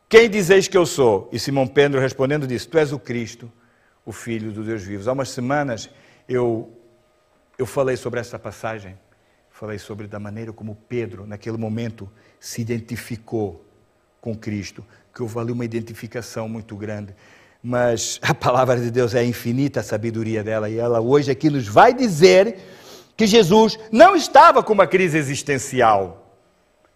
Quem 0.10 0.30
dizeis 0.30 0.68
que 0.68 0.78
eu 0.78 0.86
sou? 0.86 1.30
E 1.32 1.38
Simão 1.38 1.68
Pedro 1.68 2.02
respondendo 2.02 2.48
disse: 2.48 2.68
Tu 2.68 2.80
és 2.80 2.92
o 2.92 2.98
Cristo, 2.98 3.52
o 4.06 4.12
Filho 4.12 4.52
do 4.52 4.64
Deus 4.64 4.84
vivo. 4.84 5.10
Há 5.10 5.14
umas 5.14 5.30
semanas 5.30 5.90
eu, 6.30 6.72
eu 7.58 7.66
falei 7.66 7.98
sobre 7.98 8.20
essa 8.20 8.38
passagem 8.38 8.96
falei 9.56 9.80
sobre 9.80 10.06
da 10.06 10.20
maneira 10.20 10.52
como 10.52 10.76
Pedro, 10.90 11.26
naquele 11.26 11.56
momento, 11.56 12.12
se 12.42 12.60
identificou 12.60 13.66
com 14.20 14.36
Cristo, 14.36 14.86
que 15.14 15.22
houve 15.22 15.40
ali 15.40 15.54
uma 15.54 15.64
identificação 15.64 16.50
muito 16.50 16.76
grande. 16.76 17.16
Mas 17.64 18.20
a 18.22 18.34
palavra 18.34 18.78
de 18.78 18.92
Deus 18.92 19.16
é 19.16 19.24
infinita, 19.24 19.80
a 19.80 19.84
sabedoria 19.84 20.44
dela, 20.44 20.70
e 20.70 20.78
ela 20.78 21.00
hoje 21.00 21.32
aqui 21.32 21.50
nos 21.50 21.66
vai 21.70 21.94
dizer 21.94 22.58
que 23.16 23.26
Jesus 23.26 23.80
não 23.94 24.14
estava 24.14 24.62
com 24.62 24.74
uma 24.74 24.86
crise 24.86 25.18
existencial. 25.18 26.38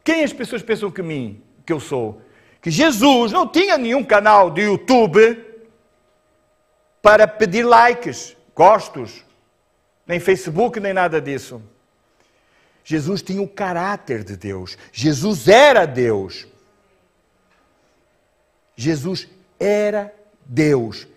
Quem 0.03 0.26
as 0.26 0.34
pessoas 0.34 0.62
pensam 0.62 0.91
que 0.91 1.01
mim, 1.01 1.41
que 1.66 1.72
eu 1.72 1.80
sou? 1.80 2.22
Que 2.62 2.70
Jesus 2.70 3.32
não 3.32 3.47
tinha 3.47 3.78
nenhum 3.78 4.03
canal 4.03 4.51
de 4.51 4.64
YouTube 4.64 5.45
para 7.02 7.28
pedir 7.28 7.64
likes, 7.64 8.36
gostos, 8.56 9.24
nem 10.06 10.20
Facebook, 10.20 10.80
nem 10.80 10.93
nada 10.93 11.22
disso. 11.22 11.62
Jesus 12.84 13.22
tinha 13.22 13.41
o 13.41 13.47
caráter 13.47 14.24
de 14.24 14.36
Deus. 14.36 14.78
Jesus 14.91 15.47
era 15.47 15.86
Deus. 15.86 16.47
Jesus 18.76 19.28
era 19.60 20.14
Deus. 20.43 21.08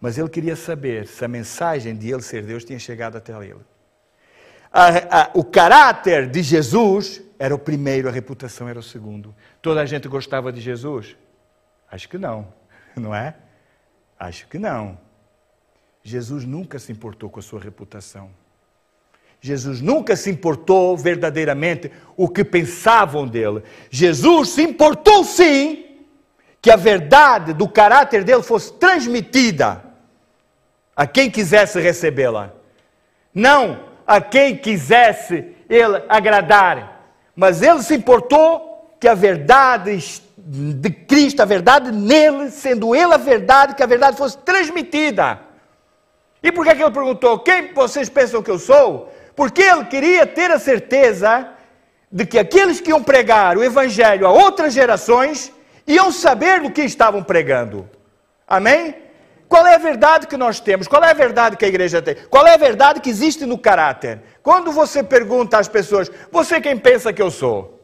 Mas 0.00 0.18
ele 0.18 0.28
queria 0.28 0.56
saber 0.56 1.06
se 1.06 1.24
a 1.24 1.28
mensagem 1.28 1.94
de 1.94 2.10
ele 2.10 2.22
ser 2.22 2.42
Deus 2.42 2.64
tinha 2.64 2.78
chegado 2.78 3.16
até 3.16 3.32
ele. 3.32 3.60
A, 4.72 5.22
a, 5.22 5.30
o 5.34 5.44
caráter 5.44 6.28
de 6.28 6.42
Jesus 6.42 7.22
era 7.38 7.54
o 7.54 7.58
primeiro, 7.58 8.08
a 8.08 8.12
reputação 8.12 8.68
era 8.68 8.78
o 8.78 8.82
segundo. 8.82 9.34
Toda 9.62 9.80
a 9.80 9.86
gente 9.86 10.08
gostava 10.08 10.52
de 10.52 10.60
Jesus? 10.60 11.16
Acho 11.90 12.08
que 12.08 12.18
não, 12.18 12.52
não 12.96 13.14
é? 13.14 13.36
Acho 14.18 14.48
que 14.48 14.58
não. 14.58 14.98
Jesus 16.06 16.44
nunca 16.44 16.78
se 16.78 16.92
importou 16.92 17.28
com 17.28 17.40
a 17.40 17.42
sua 17.42 17.58
reputação. 17.58 18.30
Jesus 19.40 19.80
nunca 19.80 20.14
se 20.14 20.30
importou 20.30 20.96
verdadeiramente 20.96 21.90
o 22.16 22.28
que 22.28 22.44
pensavam 22.44 23.26
dele. 23.26 23.64
Jesus 23.90 24.50
se 24.50 24.62
importou 24.62 25.24
sim 25.24 25.84
que 26.62 26.70
a 26.70 26.76
verdade 26.76 27.52
do 27.52 27.68
caráter 27.68 28.22
dele 28.22 28.44
fosse 28.44 28.72
transmitida 28.74 29.82
a 30.94 31.08
quem 31.08 31.28
quisesse 31.28 31.80
recebê-la. 31.80 32.52
Não 33.34 33.84
a 34.06 34.20
quem 34.20 34.56
quisesse 34.56 35.56
ele 35.68 36.04
agradar. 36.08 37.10
Mas 37.34 37.62
ele 37.62 37.82
se 37.82 37.96
importou 37.96 38.94
que 39.00 39.08
a 39.08 39.14
verdade 39.14 40.22
de 40.38 40.88
Cristo, 40.88 41.40
a 41.40 41.44
verdade 41.44 41.90
nele, 41.90 42.48
sendo 42.52 42.94
ele 42.94 43.12
a 43.12 43.16
verdade, 43.18 43.74
que 43.74 43.82
a 43.82 43.86
verdade 43.86 44.16
fosse 44.16 44.38
transmitida. 44.38 45.45
E 46.46 46.52
por 46.52 46.64
que, 46.64 46.74
que 46.74 46.82
ele 46.82 46.90
perguntou: 47.00 47.40
Quem 47.40 47.72
vocês 47.74 48.08
pensam 48.08 48.42
que 48.42 48.50
eu 48.50 48.58
sou? 48.58 49.12
porque 49.36 49.62
ele 49.62 49.84
queria 49.84 50.26
ter 50.26 50.50
a 50.50 50.58
certeza 50.58 51.50
de 52.10 52.24
que 52.24 52.38
aqueles 52.38 52.80
que 52.80 52.88
iam 52.88 53.02
pregar 53.02 53.58
o 53.58 53.62
Evangelho 53.62 54.26
a 54.26 54.32
outras 54.32 54.72
gerações 54.72 55.52
iam 55.86 56.10
saber 56.10 56.62
do 56.62 56.70
que 56.70 56.82
estavam 56.82 57.22
pregando. 57.22 57.88
Amém? 58.48 58.96
Qual 59.46 59.64
é 59.66 59.74
a 59.74 59.78
verdade 59.78 60.26
que 60.26 60.36
nós 60.36 60.58
temos? 60.58 60.88
Qual 60.88 61.04
é 61.04 61.10
a 61.10 61.14
verdade 61.14 61.56
que 61.56 61.64
a 61.64 61.68
igreja 61.68 62.00
tem? 62.00 62.16
Qual 62.30 62.46
é 62.46 62.54
a 62.54 62.56
verdade 62.56 63.00
que 63.00 63.10
existe 63.10 63.44
no 63.44 63.58
caráter? 63.58 64.20
Quando 64.42 64.72
você 64.72 65.02
pergunta 65.02 65.58
às 65.58 65.68
pessoas, 65.68 66.10
você 66.32 66.60
quem 66.60 66.76
pensa 66.76 67.12
que 67.12 67.22
eu 67.22 67.30
sou? 67.30 67.74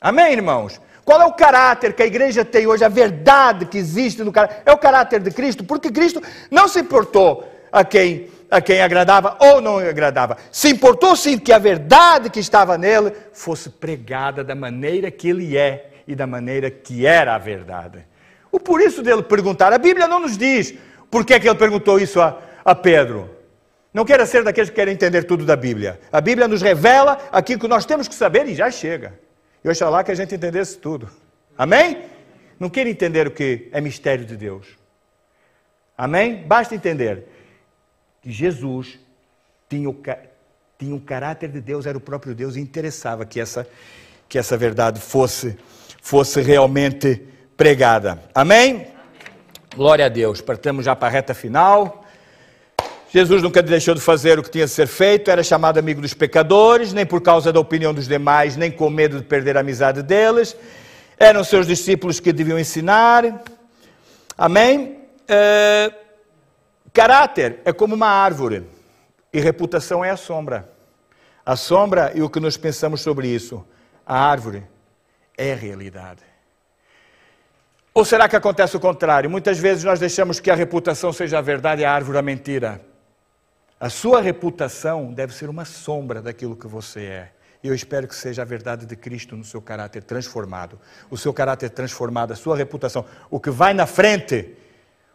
Amém, 0.00 0.32
irmãos? 0.32 0.80
Qual 1.04 1.20
é 1.20 1.24
o 1.24 1.32
caráter 1.32 1.92
que 1.92 2.02
a 2.02 2.06
igreja 2.06 2.44
tem 2.44 2.66
hoje? 2.66 2.84
A 2.84 2.88
verdade 2.88 3.66
que 3.66 3.76
existe 3.76 4.22
no 4.24 4.32
caráter? 4.32 4.62
É 4.64 4.72
o 4.72 4.78
caráter 4.78 5.20
de 5.20 5.30
Cristo, 5.30 5.62
porque 5.62 5.90
Cristo 5.90 6.22
não 6.50 6.66
se 6.66 6.80
importou 6.80 7.46
a 7.70 7.84
quem 7.84 8.32
a 8.50 8.60
quem 8.60 8.80
agradava 8.80 9.36
ou 9.40 9.60
não 9.60 9.78
agradava. 9.78 10.36
Se 10.52 10.68
importou 10.68 11.16
sim 11.16 11.36
que 11.38 11.52
a 11.52 11.58
verdade 11.58 12.30
que 12.30 12.38
estava 12.38 12.78
nele 12.78 13.12
fosse 13.32 13.68
pregada 13.68 14.44
da 14.44 14.54
maneira 14.54 15.10
que 15.10 15.28
ele 15.28 15.56
é 15.56 15.90
e 16.06 16.14
da 16.14 16.26
maneira 16.26 16.70
que 16.70 17.04
era 17.04 17.34
a 17.34 17.38
verdade. 17.38 18.06
O 18.52 18.60
por 18.60 18.80
isso 18.80 19.02
dele 19.02 19.22
perguntar, 19.22 19.72
a 19.72 19.78
Bíblia 19.78 20.06
não 20.06 20.20
nos 20.20 20.38
diz 20.38 20.74
por 21.10 21.24
que, 21.24 21.34
é 21.34 21.40
que 21.40 21.48
ele 21.48 21.58
perguntou 21.58 21.98
isso 21.98 22.20
a, 22.20 22.38
a 22.64 22.74
Pedro. 22.74 23.30
Não 23.92 24.04
queira 24.04 24.26
ser 24.26 24.44
daqueles 24.44 24.70
que 24.70 24.76
querem 24.76 24.94
entender 24.94 25.24
tudo 25.24 25.44
da 25.44 25.56
Bíblia. 25.56 26.00
A 26.12 26.20
Bíblia 26.20 26.46
nos 26.46 26.62
revela 26.62 27.18
aquilo 27.32 27.60
que 27.60 27.68
nós 27.68 27.84
temos 27.84 28.06
que 28.06 28.14
saber 28.14 28.46
e 28.46 28.54
já 28.54 28.70
chega. 28.70 29.18
E 29.64 29.68
oxalá 29.68 30.04
que 30.04 30.12
a 30.12 30.14
gente 30.14 30.34
entendesse 30.34 30.76
tudo. 30.76 31.08
Amém? 31.56 32.04
Não 32.60 32.68
queira 32.68 32.90
entender 32.90 33.26
o 33.26 33.30
que 33.30 33.68
é 33.72 33.80
mistério 33.80 34.24
de 34.24 34.36
Deus. 34.36 34.66
Amém? 35.96 36.42
Basta 36.46 36.74
entender 36.74 37.26
que 38.20 38.30
Jesus 38.30 38.98
tinha 39.68 39.88
o, 39.88 39.96
tinha 40.78 40.94
o 40.94 41.00
caráter 41.00 41.48
de 41.48 41.60
Deus, 41.60 41.86
era 41.86 41.96
o 41.96 42.00
próprio 42.00 42.34
Deus 42.34 42.56
e 42.56 42.60
interessava 42.60 43.24
que 43.24 43.40
essa, 43.40 43.66
que 44.28 44.38
essa 44.38 44.56
verdade 44.56 45.00
fosse, 45.00 45.56
fosse 46.02 46.42
realmente 46.42 47.26
pregada. 47.56 48.22
Amém? 48.34 48.88
Glória 49.74 50.06
a 50.06 50.08
Deus. 50.08 50.40
Partamos 50.40 50.84
já 50.84 50.94
para 50.94 51.08
a 51.08 51.10
reta 51.10 51.32
final. 51.32 52.03
Jesus 53.14 53.42
nunca 53.44 53.62
deixou 53.62 53.94
de 53.94 54.00
fazer 54.00 54.40
o 54.40 54.42
que 54.42 54.50
tinha 54.50 54.64
de 54.64 54.72
ser 54.72 54.88
feito, 54.88 55.30
era 55.30 55.40
chamado 55.40 55.78
amigo 55.78 56.00
dos 56.00 56.12
pecadores, 56.12 56.92
nem 56.92 57.06
por 57.06 57.20
causa 57.20 57.52
da 57.52 57.60
opinião 57.60 57.94
dos 57.94 58.08
demais, 58.08 58.56
nem 58.56 58.72
com 58.72 58.90
medo 58.90 59.18
de 59.18 59.24
perder 59.24 59.56
a 59.56 59.60
amizade 59.60 60.02
deles. 60.02 60.56
Eram 61.16 61.44
seus 61.44 61.64
discípulos 61.64 62.18
que 62.18 62.32
deviam 62.32 62.58
ensinar. 62.58 63.40
Amém? 64.36 64.98
Uh, 65.30 65.94
Caráter 66.92 67.60
é 67.64 67.72
como 67.72 67.94
uma 67.94 68.08
árvore 68.08 68.64
e 69.32 69.38
reputação 69.38 70.04
é 70.04 70.10
a 70.10 70.16
sombra. 70.16 70.68
A 71.46 71.54
sombra 71.54 72.10
e 72.16 72.20
o 72.20 72.28
que 72.28 72.40
nós 72.40 72.56
pensamos 72.56 73.00
sobre 73.00 73.28
isso. 73.28 73.64
A 74.04 74.18
árvore 74.18 74.64
é 75.38 75.52
a 75.52 75.56
realidade. 75.56 76.24
Ou 77.94 78.04
será 78.04 78.28
que 78.28 78.34
acontece 78.34 78.76
o 78.76 78.80
contrário? 78.80 79.30
Muitas 79.30 79.56
vezes 79.56 79.84
nós 79.84 80.00
deixamos 80.00 80.40
que 80.40 80.50
a 80.50 80.54
reputação 80.56 81.12
seja 81.12 81.38
a 81.38 81.40
verdade 81.40 81.82
e 81.82 81.84
a 81.84 81.92
árvore 81.92 82.18
a 82.18 82.22
mentira. 82.22 82.92
A 83.84 83.90
sua 83.90 84.22
reputação 84.22 85.12
deve 85.12 85.34
ser 85.34 85.50
uma 85.50 85.66
sombra 85.66 86.22
daquilo 86.22 86.56
que 86.56 86.66
você 86.66 87.00
é. 87.00 87.28
E 87.62 87.68
eu 87.68 87.74
espero 87.74 88.08
que 88.08 88.14
seja 88.14 88.40
a 88.40 88.44
verdade 88.44 88.86
de 88.86 88.96
Cristo 88.96 89.36
no 89.36 89.44
seu 89.44 89.60
caráter 89.60 90.02
transformado. 90.02 90.78
O 91.10 91.18
seu 91.18 91.34
caráter 91.34 91.68
transformado, 91.68 92.32
a 92.32 92.34
sua 92.34 92.56
reputação. 92.56 93.04
O 93.30 93.38
que 93.38 93.50
vai 93.50 93.74
na 93.74 93.84
frente 93.84 94.56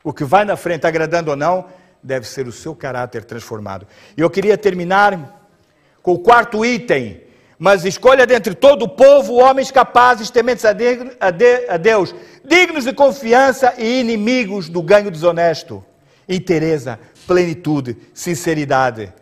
o 0.03 0.13
que 0.13 0.23
vai 0.23 0.45
na 0.45 0.55
frente, 0.55 0.85
agradando 0.85 1.31
ou 1.31 1.35
não, 1.35 1.65
deve 2.01 2.27
ser 2.27 2.47
o 2.47 2.51
seu 2.51 2.75
caráter 2.75 3.23
transformado. 3.25 3.87
E 4.15 4.21
eu 4.21 4.29
queria 4.29 4.55
terminar 4.55 5.49
com 6.03 6.13
o 6.13 6.19
quarto 6.19 6.63
item. 6.63 7.21
Mas 7.57 7.83
escolha 7.83 8.25
dentre 8.27 8.53
todo 8.53 8.83
o 8.83 8.89
povo 8.89 9.33
homens 9.33 9.71
capazes, 9.71 10.29
tementes 10.29 10.63
a, 10.63 10.73
de, 10.73 11.17
a, 11.19 11.31
de, 11.31 11.69
a 11.69 11.75
Deus, 11.75 12.13
dignos 12.45 12.85
de 12.85 12.93
confiança 12.93 13.73
e 13.79 13.99
inimigos 13.99 14.69
do 14.69 14.81
ganho 14.83 15.09
desonesto. 15.09 15.83
Interesa, 16.27 16.99
plenitude, 17.29 17.95
sinceridade. 18.11 19.13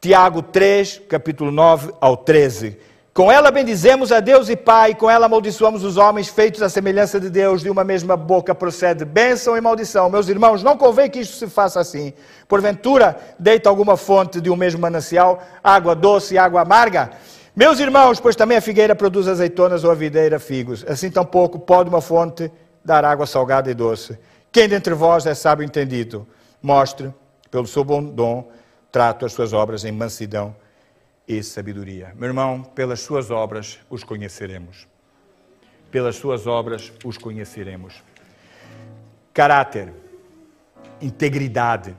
Tiago 0.00 0.40
3, 0.40 1.02
capítulo 1.06 1.50
9 1.50 1.92
ao 2.00 2.16
13. 2.16 2.78
Com 3.12 3.30
ela 3.30 3.50
bendizemos 3.50 4.10
a 4.10 4.20
Deus 4.20 4.48
e 4.48 4.56
Pai, 4.56 4.94
com 4.94 5.10
ela 5.10 5.26
amaldiçoamos 5.26 5.84
os 5.84 5.98
homens 5.98 6.28
feitos 6.28 6.62
à 6.62 6.70
semelhança 6.70 7.20
de 7.20 7.28
Deus, 7.28 7.60
de 7.60 7.68
uma 7.68 7.84
mesma 7.84 8.16
boca 8.16 8.54
procede 8.54 9.04
bênção 9.04 9.54
e 9.54 9.60
maldição. 9.60 10.08
Meus 10.08 10.30
irmãos, 10.30 10.62
não 10.62 10.78
convém 10.78 11.10
que 11.10 11.18
isto 11.18 11.36
se 11.36 11.46
faça 11.46 11.78
assim. 11.78 12.14
Porventura, 12.48 13.18
deita 13.38 13.68
alguma 13.68 13.98
fonte 13.98 14.40
de 14.40 14.48
um 14.48 14.56
mesmo 14.56 14.80
manancial, 14.80 15.42
água 15.62 15.94
doce 15.94 16.32
e 16.32 16.38
água 16.38 16.62
amarga? 16.62 17.10
Meus 17.54 17.78
irmãos, 17.80 18.18
pois 18.18 18.34
também 18.34 18.56
a 18.56 18.62
figueira 18.62 18.94
produz 18.94 19.28
azeitonas 19.28 19.84
ou 19.84 19.90
a 19.90 19.94
videira 19.94 20.38
figos. 20.38 20.86
Assim 20.88 21.10
tampouco 21.10 21.58
pode 21.58 21.90
uma 21.90 22.00
fonte 22.00 22.50
dar 22.82 23.04
água 23.04 23.26
salgada 23.26 23.70
e 23.70 23.74
doce. 23.74 24.18
Quem 24.50 24.66
dentre 24.66 24.94
vós 24.94 25.26
é 25.26 25.34
sábio 25.34 25.66
entendido, 25.66 26.26
mostre, 26.62 27.12
pelo 27.52 27.68
seu 27.68 27.84
bom 27.84 28.02
dom, 28.02 28.50
trato 28.90 29.24
as 29.24 29.32
suas 29.32 29.52
obras 29.52 29.84
em 29.84 29.92
mansidão 29.92 30.56
e 31.28 31.40
sabedoria. 31.40 32.12
Meu 32.16 32.26
irmão, 32.28 32.64
pelas 32.64 32.98
suas 32.98 33.30
obras 33.30 33.78
os 33.88 34.02
conheceremos. 34.02 34.88
Pelas 35.90 36.16
suas 36.16 36.48
obras 36.48 36.92
os 37.04 37.16
conheceremos. 37.16 38.02
Caráter, 39.32 39.92
integridade, 41.00 41.94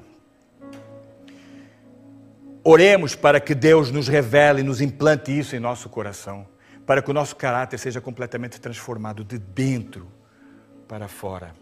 Oremos 2.66 3.14
para 3.14 3.42
que 3.42 3.54
Deus 3.54 3.92
nos 3.92 4.08
revele 4.08 4.64
nos 4.64 4.80
implante 4.80 5.38
isso 5.38 5.54
em 5.54 5.60
nosso 5.60 5.90
coração, 5.90 6.48
para 6.86 7.02
que 7.02 7.12
o 7.12 7.14
nosso 7.14 7.36
caráter 7.36 7.78
seja 7.78 8.00
completamente 8.00 8.62
transformado 8.62 9.22
de 9.22 9.38
dentro 9.38 10.08
para 10.88 11.10
fora, 11.10 11.54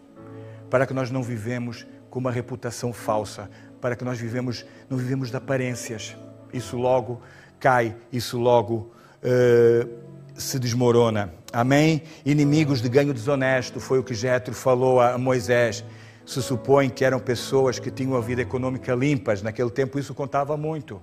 para 0.70 0.86
que 0.86 0.94
nós 0.94 1.10
não 1.10 1.20
vivemos 1.20 1.84
com 2.08 2.20
uma 2.20 2.30
reputação 2.30 2.92
falsa, 2.92 3.50
para 3.82 3.94
que 3.94 4.04
nós 4.04 4.18
vivemos, 4.18 4.64
não 4.88 4.96
vivemos 4.96 5.28
de 5.28 5.36
aparências. 5.36 6.16
Isso 6.54 6.78
logo 6.78 7.20
cai, 7.60 7.94
isso 8.10 8.38
logo 8.38 8.92
uh, 9.22 9.88
se 10.34 10.58
desmorona. 10.58 11.34
Amém? 11.52 12.02
Inimigos 12.24 12.80
de 12.80 12.88
ganho 12.88 13.12
desonesto, 13.12 13.78
foi 13.80 13.98
o 13.98 14.04
que 14.04 14.14
Jetro 14.14 14.54
falou 14.54 15.00
a 15.00 15.18
Moisés 15.18 15.84
se 16.24 16.40
supõe 16.40 16.88
que 16.88 17.04
eram 17.04 17.18
pessoas 17.18 17.80
que 17.80 17.90
tinham 17.90 18.16
a 18.16 18.20
vida 18.20 18.40
econômica 18.40 18.94
limpas. 18.94 19.42
Naquele 19.42 19.70
tempo 19.70 19.98
isso 19.98 20.14
contava 20.14 20.56
muito. 20.56 21.02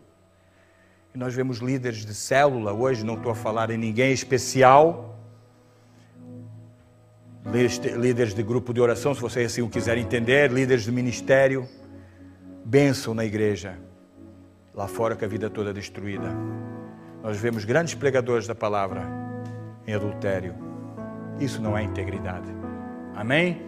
E 1.13 1.17
nós 1.17 1.33
vemos 1.33 1.57
líderes 1.57 2.05
de 2.05 2.13
célula 2.13 2.71
hoje, 2.71 3.03
não 3.03 3.15
estou 3.15 3.31
a 3.31 3.35
falar 3.35 3.69
em 3.69 3.77
ninguém 3.77 4.13
especial, 4.13 5.19
líderes 7.97 8.33
de 8.33 8.43
grupo 8.43 8.73
de 8.73 8.79
oração, 8.79 9.13
se 9.13 9.21
vocês 9.21 9.51
assim 9.51 9.61
o 9.61 9.69
quiserem 9.69 10.03
entender, 10.03 10.51
líderes 10.51 10.83
de 10.83 10.91
ministério, 10.91 11.67
bênção 12.69 13.15
na 13.15 13.25
igreja, 13.25 13.79
lá 14.75 14.87
fora 14.87 15.15
com 15.15 15.25
a 15.25 15.27
vida 15.27 15.49
toda 15.49 15.73
destruída. 15.73 16.29
Nós 17.23 17.35
vemos 17.35 17.65
grandes 17.65 17.95
pregadores 17.95 18.45
da 18.45 18.53
palavra 18.53 19.01
em 19.87 19.93
adultério. 19.95 20.53
Isso 21.39 21.59
não 21.59 21.75
é 21.75 21.81
integridade. 21.81 22.47
Amém? 23.15 23.65